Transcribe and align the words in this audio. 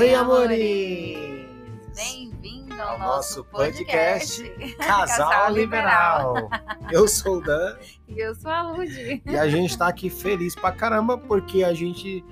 Oi, 0.00 0.14
amores! 0.14 1.46
Bem-vindo 1.94 2.72
ao 2.80 2.92
Ao 2.92 2.98
nosso 2.98 3.44
podcast, 3.44 4.42
podcast 4.42 4.76
Casal 4.80 5.52
Liberal. 5.52 6.48
Eu 6.90 7.06
sou 7.06 7.36
o 7.36 7.40
Dan 7.42 7.76
E 8.08 8.18
eu 8.18 8.34
sou 8.34 8.50
a 8.50 8.62
Lud. 8.62 9.22
e 9.26 9.36
a 9.36 9.46
gente 9.46 9.76
tá 9.76 9.88
aqui 9.88 10.08
feliz 10.08 10.54
pra 10.54 10.72
caramba 10.72 11.18
porque 11.18 11.62
a 11.62 11.74
gente, 11.74 12.24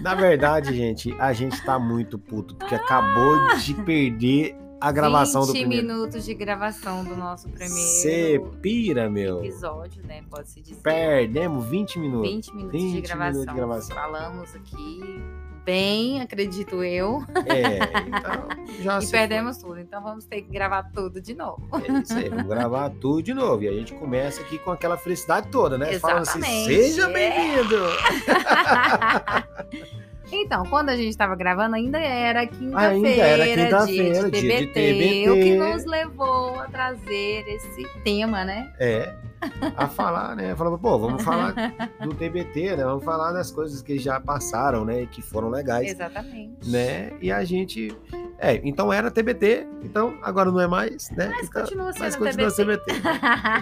na 0.00 0.14
verdade, 0.14 0.72
gente, 0.72 1.12
a 1.18 1.32
gente 1.32 1.60
tá 1.64 1.76
muito 1.76 2.20
puto 2.20 2.54
porque 2.54 2.76
acabou 2.76 3.56
de 3.56 3.74
perder 3.74 4.56
a 4.80 4.92
gravação 4.92 5.40
do 5.40 5.52
20 5.52 5.58
primeiro. 5.58 5.86
minutos 5.88 6.24
de 6.24 6.34
gravação 6.34 7.02
do 7.02 7.16
nosso 7.16 7.48
primeiro 7.48 8.52
pira, 8.62 9.10
meu. 9.10 9.40
episódio, 9.44 10.06
né? 10.06 10.22
Pode-se 10.30 10.60
dizer. 10.60 10.80
Perdemos 10.82 11.66
20 11.66 11.98
minutos. 11.98 12.30
20 12.30 12.54
minutos 12.54 12.80
20 12.80 12.84
de 12.84 12.92
minutos 12.92 13.10
gravação. 13.10 13.44
de 13.44 13.54
gravação. 13.54 13.96
Falamos 13.96 14.54
aqui 14.54 15.20
bem, 15.68 16.22
acredito 16.22 16.82
eu. 16.82 17.22
É, 17.44 17.76
então 18.06 18.48
já 18.80 18.98
e 19.04 19.06
perdemos 19.06 19.58
tudo. 19.58 19.78
Então 19.78 20.02
vamos 20.02 20.24
ter 20.24 20.40
que 20.40 20.50
gravar 20.50 20.84
tudo 20.94 21.20
de 21.20 21.34
novo. 21.34 21.68
foi. 21.68 21.82
É 21.86 21.92
isso 22.00 22.16
aí, 22.16 22.30
vamos 22.30 22.46
gravar 22.46 22.88
tudo 22.88 23.22
de 23.22 23.34
novo. 23.34 23.62
E 23.62 23.68
a 23.68 23.72
gente 23.72 23.92
começa 23.92 24.40
aqui 24.40 24.58
com 24.58 24.70
aquela 24.70 24.96
felicidade 24.96 25.48
toda, 25.48 25.76
né? 25.76 25.98
Falando 25.98 26.22
assim, 26.22 26.40
seja 26.64 27.10
É. 27.10 27.12
bem-vindo! 27.12 27.84
Então, 30.30 30.62
quando 30.66 30.90
a 30.90 30.96
gente 30.96 31.08
estava 31.08 31.34
gravando, 31.34 31.74
ainda 31.74 31.98
era 31.98 32.46
quinta-feira, 32.46 33.44
Ainda 33.44 33.62
era 33.62 33.86
dia, 33.86 34.30
de 34.30 34.40
dia 34.42 34.58
de 34.60 34.66
TBT, 34.66 35.30
o 35.30 35.34
que 35.36 35.40
TBT. 35.40 35.56
nos 35.56 35.84
levou 35.86 36.60
a 36.60 36.66
trazer 36.66 37.48
esse 37.48 37.88
tema, 38.04 38.44
né? 38.44 38.70
É, 38.78 39.14
a 39.76 39.86
falar, 39.88 40.34
né? 40.36 40.54
Falava, 40.56 40.78
pô, 40.78 40.98
vamos 40.98 41.22
falar 41.22 41.54
do 42.00 42.14
TBT, 42.14 42.76
né? 42.76 42.84
Vamos 42.84 43.04
falar 43.04 43.32
das 43.32 43.50
coisas 43.50 43.80
que 43.82 43.98
já 43.98 44.20
passaram, 44.20 44.84
né? 44.84 45.02
E 45.02 45.06
que 45.06 45.22
foram 45.22 45.48
legais, 45.50 45.90
Exatamente. 45.90 46.68
né? 46.70 47.12
E 47.20 47.30
a 47.30 47.44
gente... 47.44 47.94
É, 48.40 48.60
então 48.62 48.92
era 48.92 49.10
TBT, 49.10 49.66
então 49.82 50.14
agora 50.22 50.52
não 50.52 50.60
é 50.60 50.66
mais, 50.68 51.10
né? 51.10 51.26
Mas 51.34 51.48
Então- 51.48 51.62
continua 51.62 51.92
sendo 51.92 52.02
mas 52.02 52.14
continua 52.16 52.50
TBT. 52.52 52.84
TBT. 52.84 53.00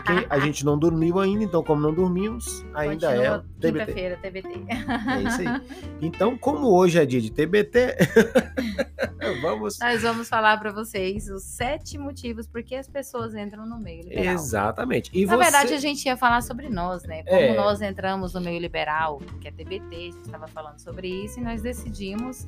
Porque 0.04 0.26
a 0.28 0.38
gente 0.38 0.66
não 0.66 0.78
dormiu 0.78 1.18
ainda, 1.18 1.42
então 1.44 1.62
como 1.64 1.80
não 1.80 1.94
dormimos, 1.94 2.62
ainda 2.74 3.06
é 3.10 3.16
Continua 3.30 3.38
o 3.38 3.60
TBT. 3.60 3.84
Quinta-feira, 3.86 4.18
TBT. 4.20 4.48
É 4.68 5.22
isso 5.22 5.40
aí. 5.48 5.62
Então, 6.02 6.36
como 6.36 6.66
hoje 6.68 6.98
é 7.00 7.06
dia 7.06 7.22
de 7.22 7.30
TBT, 7.32 7.96
vamos. 9.40 9.78
Nós 9.78 10.02
vamos 10.02 10.28
falar 10.28 10.58
para 10.58 10.70
vocês 10.72 11.28
os 11.28 11.42
sete 11.44 11.96
motivos 11.98 12.46
por 12.46 12.62
que 12.62 12.74
as 12.74 12.88
pessoas 12.88 13.34
entram 13.34 13.66
no 13.66 13.78
meio 13.78 14.02
liberal. 14.02 14.34
Exatamente. 14.34 15.10
E 15.12 15.24
Na 15.26 15.36
você... 15.36 15.42
verdade, 15.42 15.74
a 15.74 15.78
gente 15.78 16.04
ia 16.06 16.16
falar 16.16 16.42
sobre 16.42 16.68
nós, 16.68 17.02
né? 17.04 17.22
Como 17.24 17.36
É. 17.36 17.54
nós 17.54 17.80
entramos 17.80 18.34
no 18.34 18.40
meio 18.40 18.60
liberal, 18.60 19.20
que 19.40 19.48
é 19.48 19.50
TBT, 19.50 19.94
a 19.94 19.98
gente 19.98 20.20
estava 20.24 20.46
falando 20.48 20.78
sobre 20.78 21.08
isso, 21.08 21.38
e 21.40 21.42
nós 21.42 21.62
decidimos, 21.62 22.46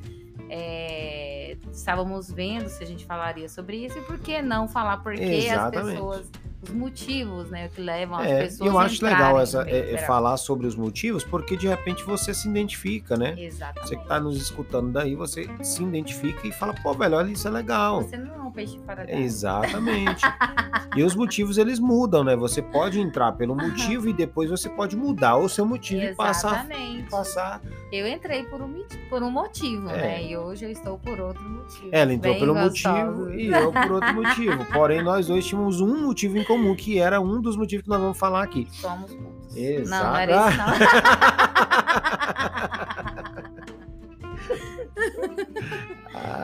é, 0.49 1.57
estávamos 1.71 2.31
vendo 2.31 2.69
se 2.69 2.83
a 2.83 2.87
gente 2.87 3.05
falaria 3.05 3.49
sobre 3.49 3.85
isso, 3.85 3.97
e 3.97 4.01
por 4.01 4.17
que 4.19 4.41
não 4.41 4.67
falar 4.67 4.97
por 4.97 5.15
que 5.15 5.23
as 5.23 5.45
Exatamente. 5.45 5.91
pessoas, 5.93 6.31
os 6.61 6.69
motivos, 6.71 7.49
né, 7.49 7.69
que 7.69 7.81
levam 7.81 8.19
as 8.19 8.27
É, 8.27 8.43
pessoas 8.43 8.69
eu 8.69 8.77
acho 8.77 9.05
legal 9.05 9.39
essa, 9.39 9.63
é, 9.69 9.93
é, 9.93 9.97
falar 9.99 10.35
sobre 10.37 10.67
os 10.67 10.75
motivos, 10.75 11.23
porque 11.23 11.55
de 11.55 11.67
repente 11.67 12.03
você 12.03 12.33
se 12.33 12.49
identifica, 12.49 13.15
né? 13.15 13.33
Exatamente. 13.37 13.87
Você 13.87 13.95
que 13.95 14.07
tá 14.07 14.19
nos 14.19 14.35
escutando 14.41 14.91
daí, 14.91 15.15
você 15.15 15.49
se 15.61 15.81
identifica 15.81 16.45
e 16.45 16.51
fala, 16.51 16.73
pô, 16.83 16.93
velho, 16.93 17.15
olha, 17.15 17.31
isso 17.31 17.47
é 17.47 17.51
legal. 17.51 18.01
Você 18.01 18.17
não 18.17 18.35
é 18.35 18.39
um 18.39 18.51
peixe 18.51 18.77
fora 18.85 19.05
d'água. 19.05 19.21
Exatamente. 19.21 20.25
e 20.97 21.03
os 21.03 21.15
motivos 21.15 21.57
eles 21.57 21.79
mudam, 21.79 22.25
né? 22.25 22.35
Você 22.35 22.61
pode 22.61 22.99
entrar 22.99 23.31
pelo 23.33 23.55
motivo 23.55 24.09
e 24.09 24.13
depois 24.13 24.49
você 24.49 24.67
pode 24.67 24.97
mudar 24.97 25.37
o 25.37 25.47
seu 25.47 25.65
motivo 25.65 26.01
e 26.01 26.13
passar, 26.13 26.65
Exatamente. 26.65 27.09
passar. 27.09 27.61
Eu 27.91 28.07
entrei 28.07 28.43
por 28.43 28.61
um, 28.61 28.83
por 29.09 29.23
um 29.23 29.31
motivo, 29.31 29.89
É. 29.89 29.97
né? 29.97 30.23
E 30.23 30.37
hoje 30.37 30.65
eu 30.65 30.71
estou 30.71 30.97
por 30.99 31.19
outro 31.19 31.41
motivo. 31.43 31.89
Ela 31.91 32.13
entrou 32.13 32.33
Bem 32.33 32.39
pelo 32.39 32.53
motivo 32.55 33.33
e 33.33 33.47
eu 33.51 33.71
por 33.71 33.91
outro 33.93 34.13
motivo. 34.13 34.65
Porém, 34.65 35.01
nós 35.03 35.27
dois 35.27 35.45
tínhamos 35.45 35.81
um 35.81 36.05
motivo 36.05 36.37
em 36.37 36.43
comum, 36.43 36.75
que 36.75 36.99
era 36.99 37.19
um 37.19 37.41
dos 37.41 37.57
motivos 37.57 37.83
que 37.83 37.89
nós 37.89 37.99
vamos 37.99 38.17
falar 38.17 38.43
aqui. 38.43 38.67
Somos 38.71 39.11
putos. 39.13 39.55
Exato. 39.55 40.03
Não, 40.03 40.11
não 40.11 40.17
era 40.19 40.49
isso, 40.49 40.57
não. 40.57 40.69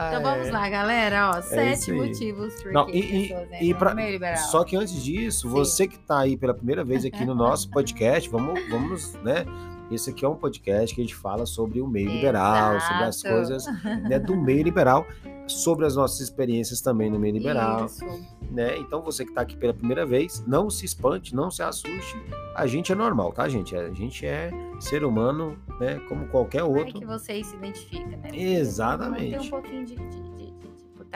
Então 0.08 0.22
vamos 0.22 0.50
lá, 0.50 0.68
galera. 0.68 1.30
Ó, 1.36 1.42
sete 1.42 1.90
É 1.90 1.94
aí. 1.94 2.00
motivos 2.00 2.62
por 2.62 2.72
Não, 2.72 2.88
e- 2.88 3.32
e- 3.60 3.70
e 3.70 3.74
pra-. 3.74 4.36
Só 4.36 4.64
que 4.64 4.76
antes 4.76 5.02
disso, 5.02 5.48
Sim. 5.48 5.54
você 5.54 5.88
que 5.88 5.96
está 5.96 6.20
aí 6.20 6.36
pela 6.36 6.54
primeira 6.54 6.84
vez 6.84 7.04
aqui 7.04 7.24
no 7.24 7.34
nosso 7.34 7.68
podcast, 7.70 8.28
vamos, 8.30 8.60
vamos, 8.68 9.14
né? 9.22 9.44
Esse 9.90 10.10
aqui 10.10 10.24
é 10.24 10.28
um 10.28 10.34
podcast 10.34 10.94
que 10.94 11.00
a 11.00 11.04
gente 11.04 11.14
fala 11.14 11.46
sobre 11.46 11.80
o 11.80 11.86
meio 11.86 12.10
liberal, 12.10 12.80
sobre 12.80 13.04
as 13.04 13.16
Exato. 13.16 13.34
coisas 13.34 13.66
né, 14.08 14.18
do 14.18 14.36
meio 14.36 14.62
liberal, 14.62 15.06
sobre 15.46 15.86
as 15.86 15.94
nossas 15.94 16.20
experiências 16.20 16.80
também 16.80 17.08
no 17.08 17.18
meio 17.18 17.34
liberal, 17.34 17.86
Isso. 17.86 18.04
né? 18.50 18.76
Então 18.78 19.00
você 19.00 19.24
que 19.24 19.30
está 19.30 19.42
aqui 19.42 19.56
pela 19.56 19.72
primeira 19.72 20.04
vez, 20.04 20.44
não 20.46 20.68
se 20.68 20.84
espante, 20.84 21.34
não 21.34 21.50
se 21.50 21.62
assuste. 21.62 22.16
A 22.54 22.66
gente 22.66 22.90
é 22.90 22.94
normal, 22.94 23.32
tá, 23.32 23.48
gente? 23.48 23.76
A 23.76 23.92
gente 23.92 24.26
é 24.26 24.50
ser 24.80 25.04
humano, 25.04 25.56
né? 25.78 26.00
Como 26.08 26.26
qualquer 26.28 26.64
outro. 26.64 26.98
que 26.98 27.06
vocês 27.06 27.46
se 27.46 27.56
identificam, 27.56 28.18
né? 28.18 28.30
Exatamente. 28.32 29.38
Tem 29.38 29.46
um 29.46 29.50
pouquinho 29.50 29.86
de, 29.86 29.94
de, 29.94 30.36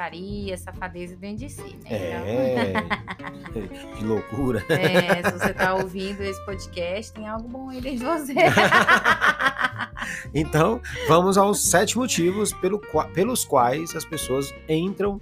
putaria, 0.00 0.56
safadeza 0.56 1.14
dentro 1.16 1.46
de 1.46 1.50
si, 1.50 1.76
né? 1.84 1.90
É, 1.90 2.72
de 3.98 4.04
loucura. 4.04 4.64
Então, 4.64 4.76
é, 4.76 5.22
se 5.22 5.38
você 5.38 5.52
tá 5.52 5.74
ouvindo 5.74 6.22
esse 6.22 6.42
podcast, 6.46 7.12
tem 7.12 7.28
algo 7.28 7.46
bom 7.48 7.68
aí 7.68 7.80
dentro 7.80 7.98
de 7.98 8.04
você. 8.04 8.34
Então, 10.34 10.80
vamos 11.06 11.36
aos 11.36 11.62
sete 11.62 11.96
motivos 11.96 12.52
pelo 12.54 12.80
pelos 13.14 13.44
quais 13.44 13.94
as 13.94 14.04
pessoas 14.04 14.52
entram 14.68 15.20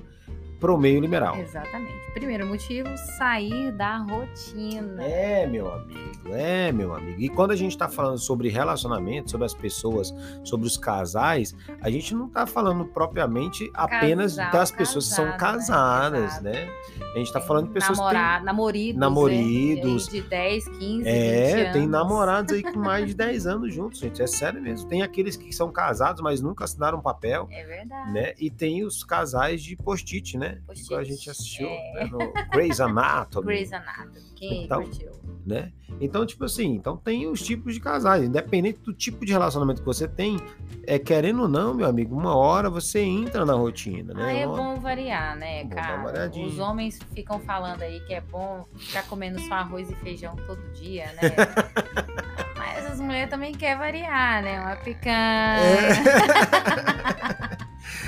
pro 0.61 0.79
meio 0.79 1.01
liberal. 1.01 1.37
Exatamente. 1.37 2.13
Primeiro 2.15 2.47
motivo, 2.47 2.89
sair 3.19 3.73
da 3.73 3.99
rotina. 3.99 5.03
É, 5.03 5.47
meu 5.47 5.71
amigo, 5.71 6.08
é, 6.35 6.71
meu 6.73 6.95
amigo. 6.95 7.21
E 7.21 7.29
quando 7.29 7.51
a 7.53 7.57
gente 7.57 7.77
tá 7.77 7.89
falando 7.89 8.19
sobre 8.19 8.49
relacionamento, 8.49 9.31
sobre 9.31 9.47
as 9.47 9.55
pessoas, 9.55 10.15
sobre 10.45 10.67
os 10.67 10.77
casais, 10.77 11.55
a 11.81 11.91
gente 11.91 12.15
não 12.15 12.29
tá 12.29 12.47
falando 12.47 12.85
propriamente 12.87 13.71
apenas 13.75 14.37
Casal, 14.37 14.53
das 14.53 14.71
pessoas 14.71 15.09
que 15.09 15.15
são 15.15 15.25
né? 15.27 15.37
casadas, 15.37 16.25
Exato. 16.33 16.45
né? 16.45 16.69
A 17.15 17.19
gente 17.19 17.33
tá 17.33 17.41
falando 17.41 17.69
de 17.69 17.73
pessoas 17.73 17.99
que 17.99 18.05
têm 18.05 18.15
Namorado, 18.15 18.45
namoridos. 18.45 19.01
Namoridos. 19.01 20.07
né? 20.07 20.13
De 20.13 20.23
10, 20.29 20.65
15, 20.69 20.79
20 20.79 21.07
É, 21.07 21.73
tem 21.73 21.87
namorados 21.87 22.53
aí 22.53 22.63
com 22.63 22.79
mais 22.79 23.07
de 23.07 23.15
10 23.15 23.47
anos 23.47 23.75
juntos, 23.75 23.99
gente. 23.99 24.23
É 24.23 24.27
sério 24.27 24.61
mesmo. 24.61 24.89
Tem 24.89 25.03
aqueles 25.03 25.37
que 25.37 25.53
são 25.53 25.71
casados, 25.73 26.21
mas 26.23 26.41
nunca 26.41 26.65
assinaram 26.65 27.01
papel, 27.01 27.49
É 27.51 27.65
verdade. 27.65 28.13
né? 28.13 28.35
E 28.39 28.51
tem 28.51 28.85
os 28.85 29.03
casais 29.03 29.63
de 29.63 29.75
post-it, 29.77 30.37
né? 30.37 30.59
Post-it, 30.67 30.87
Igual 30.87 31.01
a 31.01 31.05
gente 31.05 31.31
assistiu 31.31 31.69
é. 31.69 31.95
né, 31.95 32.11
no 32.11 32.19
Grey's 32.51 32.81
Anatomy, 32.81 33.47
Grey's 33.47 33.73
Anatomy. 33.73 34.21
Quem 34.39 34.65
Então, 34.65 34.83
curtiu? 34.83 35.11
né? 35.47 35.73
Então, 36.01 36.25
tipo 36.25 36.45
assim, 36.45 36.75
então 36.75 36.97
tem 36.97 37.27
os 37.27 37.43
tipos 37.43 37.75
de 37.75 37.81
casais. 37.81 38.23
Independente 38.25 38.79
do 38.81 38.93
tipo 38.93 39.25
de 39.27 39.33
relacionamento 39.33 39.81
que 39.81 39.87
você 39.87 40.07
tem, 40.07 40.39
é 40.87 40.99
querendo 40.99 41.43
ou 41.43 41.49
não, 41.49 41.75
meu 41.75 41.87
amigo, 41.87 42.15
uma 42.15 42.37
hora 42.37 42.71
você 42.71 43.01
entra 43.01 43.45
na 43.45 43.55
rotina, 43.55 44.15
né? 44.15 44.23
Ah, 44.25 44.33
é 44.33 44.47
Uma- 44.47 44.57
bom 44.57 44.81
variar, 44.81 45.37
né, 45.37 45.65
Bom 45.65 45.71
cara? 45.71 46.31
Os 46.47 46.59
homens 46.59 46.99
ficam 47.15 47.41
falando 47.41 47.83
aí 47.83 48.01
que 48.01 48.15
é 48.15 48.21
bom 48.21 48.65
ficar 48.77 49.03
comendo 49.09 49.41
só 49.41 49.55
arroz 49.55 49.91
e 49.91 49.95
feijão 49.97 50.37
todo 50.47 50.61
dia, 50.73 51.07
né? 51.15 51.21
Mas 52.57 52.87
as 52.87 53.01
mulheres 53.01 53.31
também 53.31 53.53
querem 53.53 53.79
variar, 53.79 54.43
né? 54.43 54.61
Uma 54.61 54.77
picanha. 54.77 55.59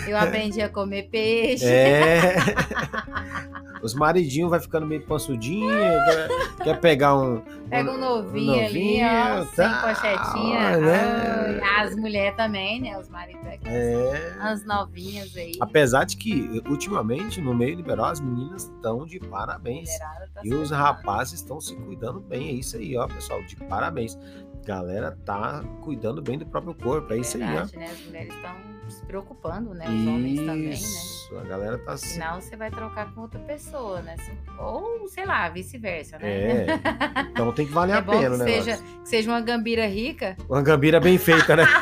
Eu 0.06 0.16
aprendi 0.16 0.60
a 0.60 0.68
comer 0.68 1.08
peixe. 1.10 1.64
É. 1.66 2.34
Os 3.82 3.94
maridinhos 3.94 4.50
vai 4.50 4.60
ficando 4.60 4.86
meio 4.86 5.02
pansudinho, 5.02 5.68
quer, 5.68 6.64
quer 6.64 6.80
pegar 6.80 7.16
um. 7.16 7.40
Pega 7.68 7.90
um 7.92 7.98
novinho, 7.98 8.66
ali, 8.66 8.98
ó, 9.02 9.44
sem 9.46 9.68
tá, 9.68 9.80
pochetinha. 9.94 10.76
né? 10.78 11.60
Ai, 11.62 11.86
As 11.86 11.96
mulheres 11.96 12.36
também, 12.36 12.80
né? 12.80 12.98
Os 12.98 13.08
maridos 13.08 13.40
pegam 13.42 13.72
É. 13.72 14.34
as 14.40 14.64
novinhas 14.66 15.34
aí. 15.36 15.52
Apesar 15.60 16.04
de 16.04 16.16
que, 16.16 16.62
ultimamente, 16.68 17.40
no 17.40 17.54
meio 17.54 17.76
liberal, 17.76 18.06
as 18.06 18.20
meninas 18.20 18.64
estão 18.64 19.06
de 19.06 19.18
parabéns. 19.20 19.88
Tá 19.98 20.40
E 20.44 20.52
os 20.52 20.70
rapazes 20.70 21.34
estão 21.40 21.60
se 21.60 21.74
cuidando 21.76 22.20
bem. 22.20 22.48
É 22.48 22.52
isso 22.52 22.76
aí, 22.76 22.96
ó, 22.96 23.06
pessoal. 23.06 23.42
De 23.44 23.56
parabéns. 23.56 24.18
Galera 24.64 25.16
tá 25.24 25.64
cuidando 25.82 26.20
bem 26.22 26.38
do 26.38 26.46
próprio 26.46 26.74
corpo. 26.74 27.12
É 27.12 27.18
isso 27.18 27.36
aí, 27.38 27.42
ó. 27.42 27.46
Verdade, 27.64 27.76
né? 27.78 27.86
As 27.86 28.00
mulheres 28.06 28.34
estão 28.34 28.54
se 28.88 29.04
preocupando, 29.06 29.72
né? 29.74 29.84
Os 29.88 30.06
homens 30.06 30.36
também, 30.40 30.62
né? 30.64 30.70
Isso, 30.70 31.38
a 31.38 31.42
galera 31.44 31.78
tá 31.78 31.96
se. 31.96 32.10
Afinal, 32.20 32.40
você 32.40 32.56
vai 32.56 32.70
trocar 32.70 33.12
com 33.14 33.22
outra 33.22 33.38
pessoa, 33.40 34.02
né? 34.02 34.16
Se- 34.18 34.32
Ou, 34.58 35.06
sei 35.08 35.24
lá, 35.24 35.48
vice-versa, 35.48 36.18
né? 36.18 36.28
É. 36.28 36.66
Então 37.30 37.52
tem 37.52 37.66
que 37.66 37.72
valer 37.72 37.94
É 37.96 37.98
a 37.98 38.02
pena, 38.02 38.36
né? 38.36 38.44
seja, 38.44 38.76
que 38.76 39.08
seja 39.08 39.30
uma 39.30 39.40
gambira 39.40 39.86
rica. 39.86 40.36
Uma 40.48 40.62
gambira 40.62 41.00
bem 41.00 41.16
feita, 41.18 41.56
né? 41.56 41.64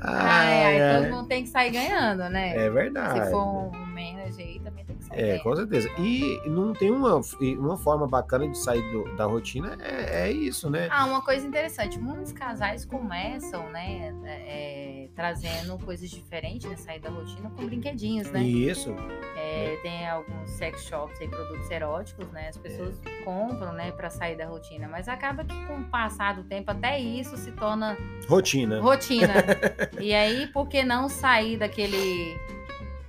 Ai, 0.00 0.64
ai, 0.64 0.80
Ai, 0.80 1.02
todo 1.02 1.10
mundo 1.16 1.28
tem 1.28 1.42
que 1.42 1.48
sair 1.48 1.70
ganhando, 1.70 2.28
né? 2.30 2.56
É 2.56 2.70
verdade. 2.70 3.24
Se 3.24 3.30
for 3.30 3.44
um 3.44 3.70
manager 3.86 4.46
aí, 4.46 4.60
também 4.60 4.84
É, 5.12 5.38
com 5.38 5.54
certeza. 5.56 5.88
E 5.98 6.40
não 6.46 6.72
tem 6.72 6.90
uma, 6.90 7.20
e 7.40 7.56
uma 7.56 7.76
forma 7.76 8.06
bacana 8.06 8.48
de 8.48 8.58
sair 8.58 8.82
do- 8.92 9.16
da 9.16 9.24
rotina, 9.24 9.76
é, 9.80 10.28
é 10.28 10.32
isso, 10.32 10.68
né? 10.70 10.88
Ah, 10.90 11.06
uma 11.06 11.22
coisa 11.22 11.46
interessante, 11.46 11.98
muitos 11.98 12.32
casais 12.32 12.84
começam, 12.84 13.68
né, 13.70 14.14
é, 14.24 15.08
trazendo 15.14 15.78
coisas 15.84 16.08
diferentes, 16.10 16.68
né, 16.68 16.76
sair 16.76 17.00
da 17.00 17.10
rotina 17.10 17.50
com 17.50 17.64
brinquedinhos, 17.66 18.30
né? 18.30 18.42
Isso. 18.42 18.94
É, 19.36 19.78
tem 19.82 20.08
alguns 20.08 20.50
sex 20.50 20.82
shops 20.84 21.20
aí, 21.20 21.28
produtos 21.28 21.70
eróticos, 21.70 22.26
né? 22.32 22.48
As 22.48 22.56
pessoas 22.56 23.00
compram, 23.24 23.72
né, 23.72 23.90
pra 23.92 24.10
sair 24.10 24.36
da 24.36 24.46
rotina, 24.46 24.88
mas 24.88 25.08
acaba 25.08 25.44
que 25.44 25.54
com 25.66 25.80
o 25.80 25.84
passar 25.84 26.34
do 26.34 26.44
tempo 26.44 26.70
até 26.70 26.98
isso 26.98 27.36
se 27.36 27.52
torna 27.52 27.96
Rotina. 28.28 28.80
rotina. 28.80 29.32
e 30.00 30.14
aí, 30.14 30.46
por 30.48 30.68
que 30.68 30.84
não 30.84 31.08
sair 31.08 31.56
daquele 31.58 32.36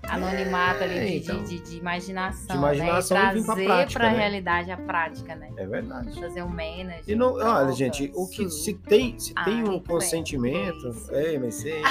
anonimato 0.10 0.84
ali 0.84 0.98
É, 0.98 1.06
de, 1.06 1.18
então. 1.18 1.44
de, 1.44 1.60
de 1.60 1.78
imaginação, 1.78 2.48
De 2.48 2.58
imaginação 2.58 3.18
né? 3.18 3.24
e 3.36 3.40
E 3.40 3.44
trazer 3.44 3.66
prática, 3.66 4.00
pra 4.00 4.10
né? 4.12 4.18
realidade 4.18 4.72
a 4.72 4.78
prática, 4.78 5.36
né? 5.36 5.50
É 5.58 5.66
verdade. 5.66 6.20
Fazer 6.20 6.44
um 6.44 6.50
manager. 6.50 7.04
E 7.08 7.16
não, 7.16 7.34
olha, 7.36 7.72
gente, 7.74 8.12
o 8.16 8.28
que 8.28 8.50
se 8.50 8.74
tem, 8.74 9.18
se 9.20 9.34
tem 9.46 9.62
Ai, 9.62 9.64
um 9.64 9.80
consentimento. 9.80 10.92
Ei, 11.12 11.38
mas 11.40 11.56
você. 11.56 11.82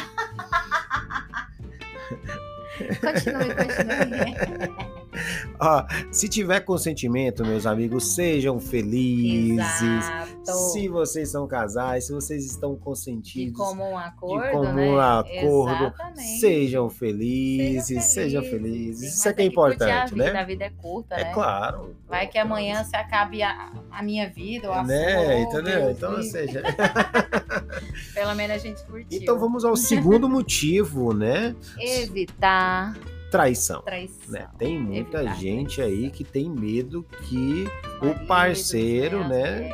Continue, 3.00 3.54
continue. 3.54 4.88
Ó, 5.60 5.84
se 6.10 6.28
tiver 6.28 6.60
consentimento, 6.60 7.44
meus 7.44 7.66
amigos, 7.66 8.14
sejam 8.14 8.58
felizes. 8.60 9.58
Exato. 9.82 10.38
Se 10.72 10.88
vocês 10.88 11.30
são 11.30 11.46
casais, 11.46 12.06
se 12.06 12.12
vocês 12.12 12.44
estão 12.46 12.74
De 12.74 12.80
consentidos, 12.80 13.56
comum 13.58 13.98
acordo, 13.98 14.46
de 14.46 14.50
comum 14.52 14.96
né? 14.96 15.18
acordo, 15.20 15.84
Exatamente. 15.84 16.40
sejam 16.40 16.88
felizes, 16.88 18.04
sejam 18.04 18.42
felizes. 18.42 19.14
Isso 19.14 19.28
é 19.28 19.32
que 19.34 19.42
é 19.42 19.44
importante, 19.44 19.90
a 19.92 20.06
vida, 20.06 20.32
né? 20.32 20.40
A 20.40 20.44
vida 20.44 20.64
é 20.64 20.70
curta, 20.70 21.14
É 21.16 21.24
né? 21.24 21.34
claro. 21.34 21.94
Vai 22.08 22.26
que 22.26 22.38
amanhã 22.38 22.82
se 22.84 22.96
acabe 22.96 23.42
a, 23.42 23.70
a 23.90 24.02
minha 24.02 24.30
vida 24.30 24.68
ou 24.68 24.74
a 24.74 24.82
né? 24.82 25.24
sua. 25.24 25.34
Entendeu? 25.40 25.90
Então, 25.90 26.14
ou 26.14 26.22
seja, 26.22 26.62
Pelo 28.14 28.34
menos 28.34 28.56
a 28.56 28.58
gente 28.58 28.82
curtiu. 28.84 29.20
então 29.20 29.38
vamos 29.38 29.64
ao 29.64 29.76
segundo 29.76 30.28
motivo, 30.28 31.12
né? 31.12 31.54
Evitar 31.78 32.96
Traição. 33.30 33.82
traição. 33.82 34.16
Né? 34.32 34.48
Tem 34.58 34.78
muita 34.78 35.18
Evitar 35.18 35.34
gente 35.36 35.76
traição. 35.76 35.84
aí 35.84 36.10
que 36.10 36.24
tem 36.24 36.48
medo 36.50 37.04
que 37.24 37.68
o 38.02 38.26
parceiro, 38.26 39.26
né, 39.28 39.70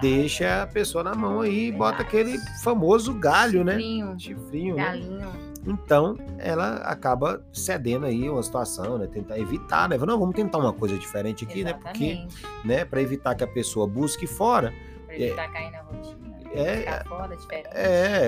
deixa 0.00 0.62
a 0.62 0.66
pessoa 0.66 1.04
na 1.04 1.14
mão 1.14 1.40
aí 1.40 1.68
e 1.68 1.72
bota 1.72 2.02
Verdade. 2.04 2.32
aquele 2.36 2.38
famoso 2.62 3.12
galho, 3.14 3.62
né? 3.64 3.72
Chifrinho, 3.74 4.18
Chifrinho, 4.18 4.76
né? 4.76 4.84
galinho. 4.84 5.54
Então, 5.66 6.18
ela 6.38 6.76
acaba 6.78 7.42
cedendo 7.50 8.04
aí 8.04 8.28
uma 8.28 8.42
situação, 8.42 8.98
né? 8.98 9.06
Tentar 9.06 9.38
evitar, 9.38 9.88
né? 9.88 9.96
Não, 9.96 10.18
vamos 10.18 10.34
tentar 10.34 10.58
uma 10.58 10.74
coisa 10.74 10.98
diferente 10.98 11.44
aqui, 11.44 11.64
né? 11.64 11.72
Porque, 11.72 12.04
Exatamente. 12.04 12.46
né, 12.66 12.84
para 12.84 13.00
evitar 13.00 13.34
que 13.34 13.42
a 13.44 13.46
pessoa 13.46 13.86
busque 13.86 14.26
fora, 14.26 14.74
Pra 15.06 15.16
evitar 15.18 15.50
cair 15.50 15.70
na 15.70 15.80
rotina. 15.80 16.34
é- 16.54 17.04
fora, 17.08 17.34
diferente. 17.34 17.68
é, 17.72 18.26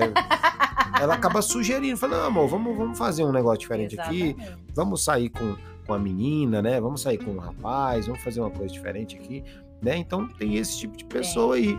ela 0.99 1.15
acaba 1.15 1.41
sugerindo, 1.41 1.97
fala, 1.97 2.17
não, 2.17 2.25
amor, 2.25 2.47
vamos, 2.47 2.77
vamos 2.77 2.97
fazer 2.97 3.23
um 3.23 3.31
negócio 3.31 3.59
diferente 3.59 3.99
aqui, 3.99 4.35
Exatamente. 4.37 4.57
vamos 4.73 5.03
sair 5.03 5.29
com, 5.29 5.55
com 5.85 5.93
a 5.93 5.99
menina, 5.99 6.61
né? 6.61 6.79
Vamos 6.79 7.01
sair 7.01 7.17
com 7.17 7.31
um 7.31 7.37
rapaz, 7.39 8.07
vamos 8.07 8.21
fazer 8.21 8.39
uma 8.39 8.51
coisa 8.51 8.73
diferente 8.73 9.15
aqui, 9.15 9.43
né? 9.81 9.97
Então 9.97 10.27
tem 10.27 10.55
esse 10.55 10.77
tipo 10.79 10.97
de 10.97 11.05
pessoa 11.05 11.55
aí, 11.55 11.77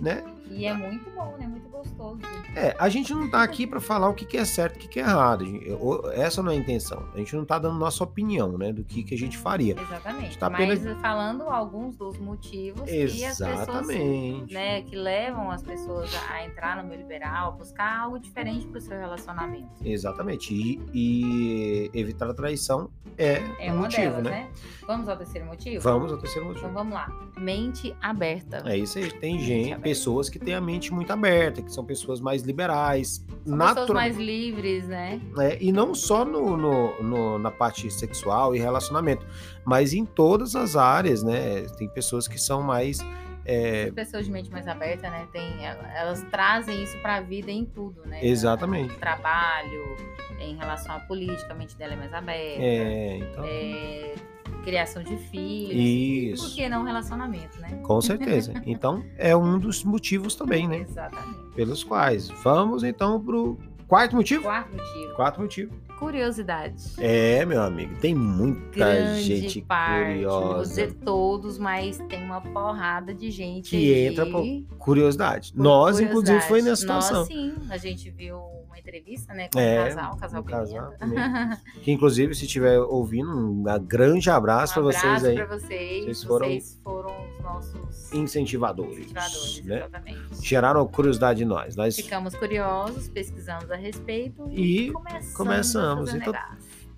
né? 0.00 0.24
E 0.50 0.66
é 0.66 0.74
muito 0.74 1.08
bom, 1.10 1.36
né? 1.38 1.46
Muito 1.46 1.68
gostoso. 1.68 2.18
É, 2.56 2.74
a 2.78 2.88
gente 2.88 3.14
não 3.14 3.30
tá 3.30 3.42
aqui 3.42 3.66
para 3.66 3.80
falar 3.80 4.08
o 4.08 4.14
que, 4.14 4.24
que 4.24 4.36
é 4.36 4.44
certo 4.44 4.74
e 4.74 4.76
o 4.76 4.80
que, 4.80 4.88
que 4.88 5.00
é 5.00 5.02
errado. 5.02 5.42
a 5.44 5.46
gente- 5.46 5.66
Essa 6.14 6.42
não 6.42 6.50
é 6.50 6.54
a 6.54 6.58
intenção. 6.58 7.04
A 7.14 7.18
gente 7.18 7.34
não 7.36 7.44
tá 7.44 7.58
dando 7.58 7.78
nossa 7.78 8.02
opinião, 8.04 8.58
né? 8.58 8.72
Do 8.72 8.82
que, 8.84 9.02
que 9.02 9.14
a 9.14 9.18
gente 9.18 9.38
faria. 9.38 9.76
Exatamente. 9.80 10.36
Tá 10.38 10.50
Mas 10.50 10.78
apenas- 10.80 11.00
falando 11.00 11.42
alguns 11.44 11.96
dos 11.96 12.18
motivos 12.18 12.82
que 12.82 13.02
as 13.24 13.38
pessoas 13.38 13.40
Exatamente. 13.62 14.52
né, 14.54 14.82
que 14.82 14.96
levam 14.96 15.50
as 15.50 15.62
pessoas 15.62 16.10
a 16.28 16.30
a 16.40 16.44
entrar 16.46 16.76
no 16.82 16.88
meio 16.88 17.00
liberal, 17.00 17.52
buscar 17.52 18.02
algo 18.02 18.18
diferente 18.18 18.66
para 18.66 18.78
o 18.78 18.80
seu 18.80 18.96
relacionamento. 18.98 19.68
Exatamente. 19.84 20.54
E, 20.54 20.80
e 20.94 21.90
evitar 21.92 22.28
a 22.30 22.34
traição 22.34 22.88
é, 23.18 23.42
É 23.58 23.70
um 23.70 23.74
uma 23.74 23.82
motivo, 23.82 24.02
delas, 24.02 24.22
né? 24.24 24.30
né? 24.30 24.48
Vamos 24.86 25.08
ao 25.08 25.16
terceiro 25.16 25.46
motivo? 25.46 25.82
Vamos 25.82 26.12
ao 26.12 26.18
terceiro 26.18 26.48
Então 26.50 26.54
motivo. 26.62 26.72
vamos 26.74 26.94
lá. 26.94 27.08
Mente 27.38 27.94
aberta. 28.00 28.62
É 28.66 28.76
isso 28.76 28.98
aí. 28.98 29.10
Tem 29.12 29.34
Mente 29.34 29.44
gente, 29.44 29.64
aberta. 29.72 29.82
pessoas 29.82 30.28
que 30.30 30.38
têm 30.40 30.54
a 30.54 30.60
mente 30.60 30.92
muito 30.92 31.12
aberta, 31.12 31.62
que 31.62 31.72
são 31.72 31.84
pessoas 31.84 32.20
mais 32.20 32.42
liberais, 32.42 33.24
São 33.44 33.56
natural- 33.56 33.74
pessoas 33.86 33.90
mais 33.96 34.16
livres, 34.16 34.86
né? 34.88 35.20
né? 35.36 35.56
E 35.60 35.70
não 35.70 35.94
só 35.94 36.24
no, 36.24 36.56
no- 36.56 37.02
no- 37.02 37.38
na 37.38 37.50
parte 37.50 37.90
sexual 37.90 38.54
e 38.54 38.58
relacionamento, 38.58 39.26
mas 39.64 39.92
em 39.92 40.04
todas 40.04 40.56
as 40.56 40.76
áreas, 40.76 41.22
né? 41.22 41.62
Tem 41.78 41.88
pessoas 41.88 42.26
que 42.26 42.38
são 42.40 42.62
mais. 42.62 42.98
é, 43.44 43.84
As 43.88 43.94
pessoas 43.94 44.26
de 44.26 44.32
mente 44.32 44.50
mais 44.50 44.66
aberta, 44.68 45.08
né? 45.10 45.26
Tem, 45.32 45.64
elas 45.64 46.22
trazem 46.30 46.82
isso 46.82 46.96
para 46.98 47.16
a 47.16 47.20
vida 47.20 47.50
em 47.50 47.64
tudo, 47.64 48.02
né? 48.06 48.18
Exatamente. 48.24 48.92
No 48.92 48.98
trabalho, 48.98 49.96
em 50.40 50.56
relação 50.56 50.94
à 50.94 51.00
política, 51.00 51.52
a 51.52 51.56
mente 51.56 51.76
dela 51.76 51.92
é 51.94 51.96
mais 51.96 52.12
aberta. 52.14 52.62
é, 52.62 53.16
então. 53.18 53.44
É, 53.46 54.14
criação 54.60 55.02
de 55.02 55.16
filhos. 55.16 55.74
Isso. 55.74 56.48
Por 56.48 56.54
que 56.54 56.68
não 56.68 56.84
relacionamento, 56.84 57.60
né? 57.60 57.78
Com 57.82 58.00
certeza. 58.00 58.52
Então, 58.66 59.02
é 59.16 59.34
um 59.36 59.58
dos 59.58 59.82
motivos 59.84 60.34
também, 60.34 60.68
né? 60.68 60.80
Exatamente. 60.88 61.38
Pelos 61.54 61.82
quais. 61.82 62.28
Vamos 62.42 62.82
então 62.84 63.20
pro 63.20 63.58
quarto 63.88 64.14
motivo? 64.16 64.42
Quarto 64.44 64.76
motivo. 64.76 65.14
Quarto 65.14 65.40
motivo. 65.40 65.72
Curiosidade. 65.98 66.82
É, 66.98 67.44
meu 67.44 67.60
amigo, 67.62 67.94
tem 68.00 68.14
muita 68.14 68.70
grande 68.78 69.22
gente 69.22 69.60
parte, 69.60 70.12
curiosa. 70.14 70.62
dizer 70.62 70.94
todos, 71.04 71.58
mas 71.58 71.98
tem 72.08 72.24
uma 72.24 72.40
porrada 72.40 73.12
de 73.12 73.30
gente 73.30 73.70
Que 73.70 73.76
aí 73.94 74.06
entra 74.06 74.24
por 74.24 74.42
Curiosidade. 74.78 75.52
por 75.52 75.62
Nós, 75.62 76.00
inclusive, 76.00 76.40
foi 76.42 76.62
nessa 76.62 76.86
curiosidade. 76.86 77.02
situação. 77.04 77.18
Nós, 77.18 77.28
sim, 77.28 77.54
a 77.68 77.76
gente 77.76 78.08
viu 78.10 78.40
uma 78.70 78.78
entrevista, 78.78 79.34
né, 79.34 79.48
com 79.52 79.58
É, 79.58 79.80
um 79.80 79.84
casal, 79.88 80.14
um 80.14 80.16
casal 80.16 80.40
um 80.40 80.44
casal. 80.44 80.94
Que, 81.82 81.90
inclusive, 81.92 82.34
se 82.34 82.44
estiver 82.44 82.78
ouvindo, 82.78 83.28
um 83.30 83.64
grande 83.86 84.30
abraço 84.30 84.72
Um 84.80 84.84
pra 84.84 84.92
vocês 84.92 85.24
aí. 85.24 85.34
pra 85.34 85.46
vocês. 85.46 86.04
Vocês 86.04 86.22
Vocês 86.22 86.24
foram 86.24 86.60
foram, 87.10 87.24
os 87.36 87.42
nossos 87.42 88.12
Incentivadores. 88.12 88.98
incentivadores, 88.98 89.64
né? 89.64 89.76
exatamente. 89.78 90.20
Geraram 90.46 90.86
curiosidade 90.86 91.42
em 91.42 91.46
nós. 91.46 91.74
Nós 91.76 91.96
Ficamos 91.96 92.34
curiosos, 92.34 93.08
pesquisamos 93.08 93.70
a 93.70 93.76
respeito 93.76 94.48
E 94.50 94.88
e, 94.88 94.92
começamos, 94.92 95.34
começamos. 95.34 96.14
a 96.14 96.16
Então, 96.16 96.34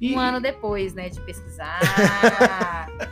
e- 0.01 0.15
Um 0.15 0.19
ano 0.21 0.41
depois, 0.41 0.93
né, 0.95 1.09
de 1.09 1.21
pesquisar. 1.23 1.81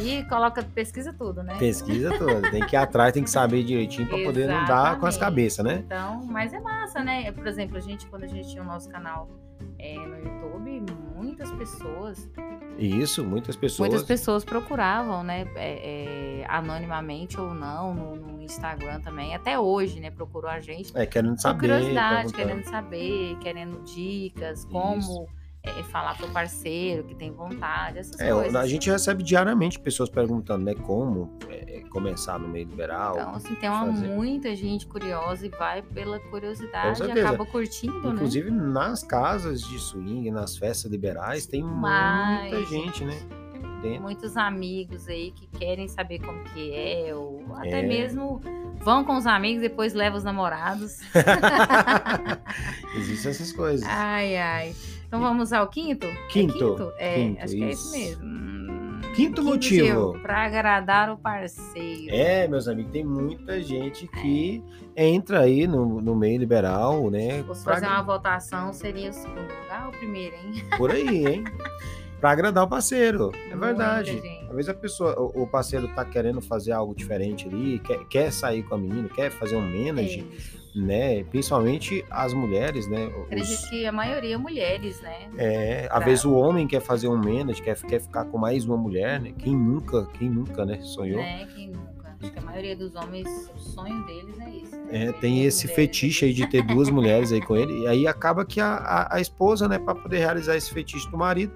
e 0.00 0.18
aqui 0.18 0.24
coloca, 0.28 0.62
pesquisa 0.62 1.12
tudo, 1.12 1.42
né? 1.42 1.56
Pesquisa 1.58 2.16
toda. 2.18 2.50
Tem 2.50 2.64
que 2.66 2.74
ir 2.74 2.78
atrás, 2.78 3.12
tem 3.12 3.22
que 3.22 3.30
saber 3.30 3.62
direitinho 3.62 4.08
pra 4.08 4.18
poder 4.18 4.48
não 4.48 4.64
dar 4.64 4.98
com 4.98 5.06
as 5.06 5.16
cabeças, 5.16 5.64
né? 5.64 5.82
Então, 5.84 6.24
mas 6.26 6.52
é 6.52 6.60
massa, 6.60 7.02
né? 7.02 7.30
Por 7.32 7.46
exemplo, 7.46 7.76
a 7.76 7.80
gente, 7.80 8.06
quando 8.06 8.24
a 8.24 8.28
gente 8.28 8.48
tinha 8.48 8.62
o 8.62 8.66
nosso 8.66 8.88
canal 8.88 9.28
é, 9.78 9.94
no 9.94 10.16
YouTube, 10.16 10.84
muitas 11.14 11.50
pessoas, 11.52 12.28
isso, 12.78 13.24
muitas 13.24 13.56
pessoas. 13.56 13.88
muitas 13.88 14.06
pessoas 14.06 14.44
procuravam, 14.44 15.22
né? 15.22 15.46
é, 15.54 16.40
é, 16.40 16.46
anonimamente 16.48 17.38
ou 17.38 17.52
não, 17.52 17.94
no, 17.94 18.16
no 18.16 18.42
Instagram 18.42 19.00
também. 19.00 19.34
Até 19.34 19.58
hoje, 19.58 20.00
né? 20.00 20.10
Procurou 20.10 20.50
a 20.50 20.60
gente. 20.60 20.96
É, 20.96 21.04
querendo 21.06 21.34
Com 21.34 21.38
saber. 21.38 21.68
curiosidade, 21.68 22.32
querendo 22.32 22.64
saber, 22.64 23.36
querendo 23.40 23.82
dicas, 23.84 24.64
como 24.64 25.28
é, 25.62 25.82
falar 25.84 26.16
pro 26.16 26.28
parceiro 26.28 27.04
que 27.04 27.14
tem 27.14 27.30
vontade, 27.32 27.98
essas 27.98 28.18
É, 28.18 28.32
coisas. 28.32 28.54
a 28.54 28.66
gente 28.66 28.90
recebe 28.90 29.22
diariamente 29.22 29.78
pessoas 29.78 30.08
perguntando, 30.08 30.64
né, 30.64 30.74
como 30.74 31.38
é, 31.48 31.82
começar 31.90 32.38
no 32.38 32.48
meio 32.48 32.66
liberal. 32.68 33.14
Então, 33.18 33.34
assim, 33.34 33.54
tem 33.56 33.68
uma, 33.68 33.84
muita 33.86 34.54
gente 34.56 34.86
curiosa 34.86 35.44
e 35.46 35.48
vai 35.50 35.82
pela 35.82 36.18
curiosidade 36.20 37.02
e 37.02 37.10
acaba 37.10 37.44
curtindo, 37.44 38.00
né? 38.00 38.14
Inclusive 38.14 38.50
nas 38.50 39.02
casas 39.02 39.60
de 39.62 39.78
swing, 39.78 40.30
nas 40.30 40.56
festas 40.56 40.90
liberais, 40.90 41.46
tem 41.46 41.62
Mas, 41.62 42.50
muita 42.52 42.66
gente, 42.66 43.04
né? 43.04 43.18
Dentro. 43.82 44.02
muitos 44.02 44.36
amigos 44.36 45.08
aí 45.08 45.32
que 45.32 45.46
querem 45.58 45.88
saber 45.88 46.18
como 46.20 46.44
que 46.44 46.70
é, 46.74 47.14
ou 47.14 47.42
até 47.56 47.80
É. 47.80 47.82
mesmo 47.86 48.38
vão 48.82 49.02
com 49.04 49.16
os 49.16 49.26
amigos, 49.26 49.62
depois 49.62 49.94
levam 49.94 50.18
os 50.18 50.24
namorados. 50.24 50.98
Existem 52.96 53.30
essas 53.30 53.52
coisas. 53.52 53.86
ai, 53.88 54.36
ai. 54.36 54.74
Então 55.10 55.18
vamos 55.18 55.52
ao 55.52 55.66
quinto? 55.66 56.06
É 56.06 56.14
Quinto, 56.28 56.52
quinto? 56.52 56.92
É, 56.96 57.14
quinto, 57.16 57.42
acho 57.42 57.56
que 57.56 57.64
é 57.64 57.70
isso. 57.72 57.96
isso 57.96 57.98
mesmo. 57.98 58.24
Hum, 58.24 59.00
Quinto 59.16 59.42
motivo. 59.42 60.16
Para 60.22 60.44
agradar 60.44 61.10
o 61.10 61.18
parceiro. 61.18 62.14
É, 62.14 62.46
meus 62.46 62.68
amigos, 62.68 62.92
tem 62.92 63.04
muita 63.04 63.60
gente 63.60 64.06
que 64.06 64.62
entra 64.94 65.40
aí 65.40 65.66
no, 65.66 66.00
no 66.00 66.14
meio 66.14 66.38
liberal, 66.38 67.10
né? 67.10 67.38
Se 67.38 67.64
pra 67.64 67.74
fazer 67.74 67.86
uma 67.86 68.02
votação, 68.02 68.72
seria 68.72 69.10
o 69.10 69.12
segundo 69.12 69.40
lugar 69.40 69.86
ou 69.86 69.88
o 69.88 69.98
primeiro, 69.98 70.36
hein? 70.36 70.64
Por 70.78 70.92
aí, 70.92 71.26
hein? 71.26 71.44
Pra 72.20 72.30
agradar 72.30 72.64
o 72.64 72.68
parceiro. 72.68 73.32
É 73.50 73.56
verdade. 73.56 74.12
Muita 74.12 74.28
gente. 74.28 74.39
Às 74.50 74.56
vezes 74.56 74.68
a 74.68 74.74
pessoa, 74.74 75.14
o, 75.18 75.44
o 75.44 75.46
parceiro 75.46 75.86
tá 75.94 76.04
querendo 76.04 76.40
fazer 76.40 76.72
algo 76.72 76.92
diferente 76.94 77.46
ali, 77.46 77.78
quer, 77.78 78.04
quer 78.08 78.32
sair 78.32 78.64
com 78.64 78.74
a 78.74 78.78
menina, 78.78 79.08
quer 79.08 79.30
fazer 79.30 79.54
um 79.54 79.60
manage, 79.60 80.26
Isso. 80.36 80.60
né? 80.74 81.22
Principalmente 81.22 82.04
as 82.10 82.34
mulheres, 82.34 82.88
né? 82.88 83.06
Os- 83.06 83.22
Acredito 83.26 83.70
que 83.70 83.86
a 83.86 83.92
maioria 83.92 84.36
mulheres, 84.36 85.00
né? 85.02 85.28
é, 85.38 85.82
às 85.84 85.88
Pra- 85.88 85.98
vezes 86.00 86.24
o 86.24 86.32
homem 86.34 86.66
quer 86.66 86.80
fazer 86.80 87.06
um 87.06 87.16
manage, 87.16 87.62
quer, 87.62 87.80
quer 87.80 88.00
ficar 88.00 88.24
com 88.24 88.38
mais 88.38 88.64
uma 88.66 88.76
mulher, 88.76 89.20
né? 89.20 89.32
Quem 89.38 89.54
nunca, 89.54 90.06
quem 90.18 90.28
nunca, 90.28 90.66
né? 90.66 90.80
Sonhou. 90.82 91.20
né? 91.20 91.46
Quem 91.54 91.68
nunca. 91.68 91.90
Acho 92.20 92.32
que 92.32 92.38
a 92.38 92.42
maioria 92.42 92.76
dos 92.76 92.94
homens, 92.96 93.28
o 93.54 93.58
sonho 93.58 94.04
deles 94.04 94.38
é 94.40 94.50
isso. 94.50 94.76
né? 94.76 95.06
É, 95.06 95.12
tem 95.12 95.44
esse 95.44 95.66
mulheres. 95.68 95.76
fetiche 95.76 96.24
aí 96.26 96.34
de 96.34 96.46
ter 96.48 96.62
duas 96.66 96.90
mulheres 96.90 97.30
aí 97.32 97.40
com 97.40 97.56
ele, 97.56 97.82
e 97.82 97.86
aí 97.86 98.06
acaba 98.08 98.44
que 98.44 98.60
a, 98.60 98.74
a, 98.74 99.14
a 99.16 99.20
esposa, 99.20 99.68
né, 99.68 99.78
para 99.78 99.94
poder 99.94 100.18
realizar 100.18 100.56
esse 100.56 100.70
fetiche 100.74 101.08
do 101.08 101.16
marido, 101.16 101.52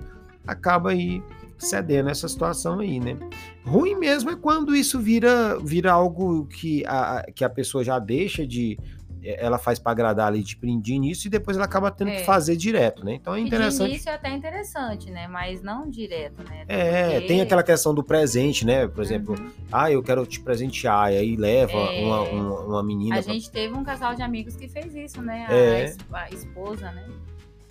acaba 0.47 0.91
aí 0.91 1.21
cedendo 1.65 2.09
essa 2.11 2.29
situação 2.29 2.79
aí, 2.81 3.01
né? 3.01 3.17
Ruim 3.65 3.95
mesmo 3.97 4.31
é 4.31 4.37
quando 4.37 4.75
isso 4.77 5.01
vira, 5.01 5.59
vira 5.61 5.93
algo 5.93 6.47
que 6.47 6.85
a, 6.87 7.25
que 7.35 7.45
a 7.45 7.49
pessoa 7.51 7.83
já 7.83 7.99
deixa 7.99 8.47
de. 8.47 8.79
eh, 9.23 9.37
Ela 9.45 9.57
faz 9.59 9.79
para 9.79 9.93
agradar 9.93 10.29
ali 10.29 10.43
de 10.43 10.55
de 10.81 10.93
início 10.93 11.27
e 11.29 11.31
depois 11.31 11.57
ela 11.57 11.65
acaba 11.67 11.91
tendo 11.91 12.11
É. 12.11 12.17
que 12.17 12.25
fazer 12.27 12.57
direto, 12.57 13.05
né? 13.05 13.15
Então 13.15 13.33
é 13.33 13.37
Que 13.39 13.43
de 13.45 13.49
interessante. 13.49 13.91
início 13.91 14.11
é 14.11 14.15
até 14.15 14.31
interessante, 14.35 15.11
né? 15.11 15.27
Mas 15.27 15.63
não 15.63 15.89
direto, 15.89 16.43
né? 16.49 16.65
É, 16.69 17.13
Porque- 17.15 17.27
tem 17.29 17.41
aquela 17.41 17.63
questão 17.63 17.95
do 17.95 18.05
presente, 18.05 18.67
né? 18.67 18.87
Por 18.87 19.03
exemplo, 19.03 19.35
Uhum. 19.39 19.51
ah, 19.73 19.91
eu 19.91 20.03
quero 20.03 20.27
te 20.27 20.41
presentear, 20.41 21.11
e 21.13 21.17
aí 21.17 21.37
leva 21.37 21.73
É. 21.73 22.05
uma, 22.05 22.21
uma, 22.21 22.61
uma 22.61 22.83
menina. 22.83 23.19
A 23.19 23.23
pra- 23.23 23.33
gente 23.33 23.51
teve 23.51 23.73
um 23.75 23.83
casal 23.83 24.15
de 24.15 24.21
amigos 24.23 24.57
que 24.57 24.69
fez 24.69 24.95
isso, 24.95 25.23
né? 25.23 25.47
A, 25.49 25.55
É. 25.55 25.95
a 26.13 26.29
esposa, 26.31 26.91
né? 26.93 27.05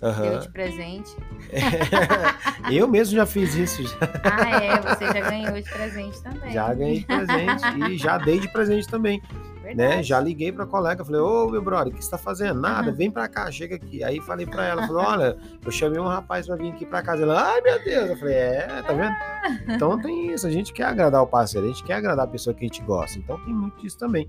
Aham. 0.04 0.22
Deu 0.30 0.38
de 0.40 0.48
presente. 0.50 1.16
eu 2.70 2.86
mesmo 2.88 3.16
já 3.16 3.24
fiz 3.26 3.54
isso. 3.54 3.82
Ah, 4.24 4.50
é, 4.62 4.80
você 4.80 5.06
já 5.06 5.30
ganhou 5.30 5.52
de 5.60 5.70
presente 5.70 6.22
também. 6.22 6.52
Já 6.52 6.74
ganhei 6.74 6.98
de 7.00 7.06
presente 7.06 7.64
e 7.90 7.98
já 7.98 8.18
dei 8.18 8.38
de 8.38 8.48
presente 8.52 8.86
também, 8.88 9.22
né? 9.74 10.02
Já 10.02 10.20
liguei 10.20 10.52
pra 10.52 10.66
colega, 10.66 11.04
falei, 11.04 11.20
ô 11.20 11.48
meu 11.48 11.62
brother, 11.62 11.92
o 11.92 11.96
que 11.96 12.04
você 12.04 12.10
tá 12.10 12.18
fazendo? 12.18 12.60
Nada, 12.60 12.92
vem 12.92 13.10
pra 13.10 13.28
cá, 13.28 13.50
chega 13.50 13.76
aqui. 13.76 14.04
Aí 14.04 14.20
falei 14.20 14.44
pra 14.46 14.66
ela, 14.66 14.86
falei, 14.86 15.04
olha, 15.06 15.36
eu 15.64 15.70
chamei 15.72 15.98
um 15.98 16.06
rapaz 16.06 16.46
pra 16.46 16.56
vir 16.56 16.70
aqui 16.72 16.84
pra 16.84 17.02
casa. 17.02 17.22
Ela, 17.22 17.52
ai 17.52 17.60
meu 17.62 17.82
Deus, 17.82 18.10
eu 18.10 18.16
falei, 18.18 18.34
é, 18.34 18.82
tá 18.86 18.92
vendo? 18.92 19.74
Então 19.74 20.00
tem 20.00 20.32
isso, 20.32 20.46
a 20.46 20.50
gente 20.50 20.72
quer 20.72 20.84
agradar 20.84 21.22
o 21.22 21.26
parceiro, 21.26 21.66
a 21.66 21.70
gente 21.70 21.82
quer 21.84 21.94
agradar 21.94 22.26
a 22.26 22.28
pessoa 22.28 22.52
que 22.54 22.64
a 22.64 22.68
gente 22.68 22.82
gosta. 22.82 23.18
Então 23.18 23.38
tem 23.44 23.54
muito 23.54 23.80
disso 23.80 23.98
também. 23.98 24.28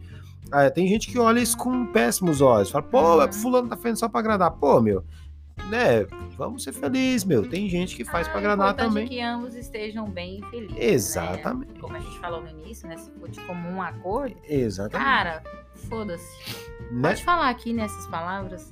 Ah, 0.51 0.69
tem 0.69 0.87
gente 0.87 1.07
que 1.11 1.17
olha 1.17 1.39
isso 1.39 1.57
com 1.57 1.87
péssimos 1.87 2.39
olhos, 2.39 2.69
fala, 2.69 2.83
pô, 2.83 3.19
Uhum. 3.23 3.33
fulano 3.33 3.67
tá 3.67 3.75
fazendo 3.75 3.97
só 3.97 4.07
pra 4.07 4.19
agradar. 4.19 4.51
Pô, 4.51 4.79
meu, 4.79 5.03
né? 5.69 6.05
Vamos 6.37 6.63
ser 6.63 6.73
felizes, 6.73 7.23
meu. 7.23 7.47
Tem 7.47 7.67
gente 7.69 7.95
que 7.95 8.03
faz 8.03 8.27
Ah, 8.27 8.31
pra 8.31 8.37
o 8.37 8.39
agradar 8.39 8.73
também. 8.73 9.05
É 9.05 9.07
que 9.07 9.21
ambos 9.21 9.55
estejam 9.55 10.05
bem 10.09 10.39
e 10.39 10.49
felizes. 10.49 10.77
Exatamente. 10.77 11.73
Né? 11.73 11.79
Como 11.79 11.95
a 11.95 11.99
gente 11.99 12.19
falou 12.19 12.41
no 12.41 12.49
início, 12.49 12.87
né? 12.87 12.97
Se 12.97 13.09
for 13.11 13.29
de 13.29 13.39
comum 13.41 13.81
acordo, 13.81 14.35
Exatamente. 14.47 15.05
cara, 15.07 15.43
foda-se. 15.89 16.61
né? 16.91 17.09
Pode 17.09 17.23
falar 17.23 17.49
aqui 17.49 17.71
nessas 17.73 18.05
palavras. 18.07 18.71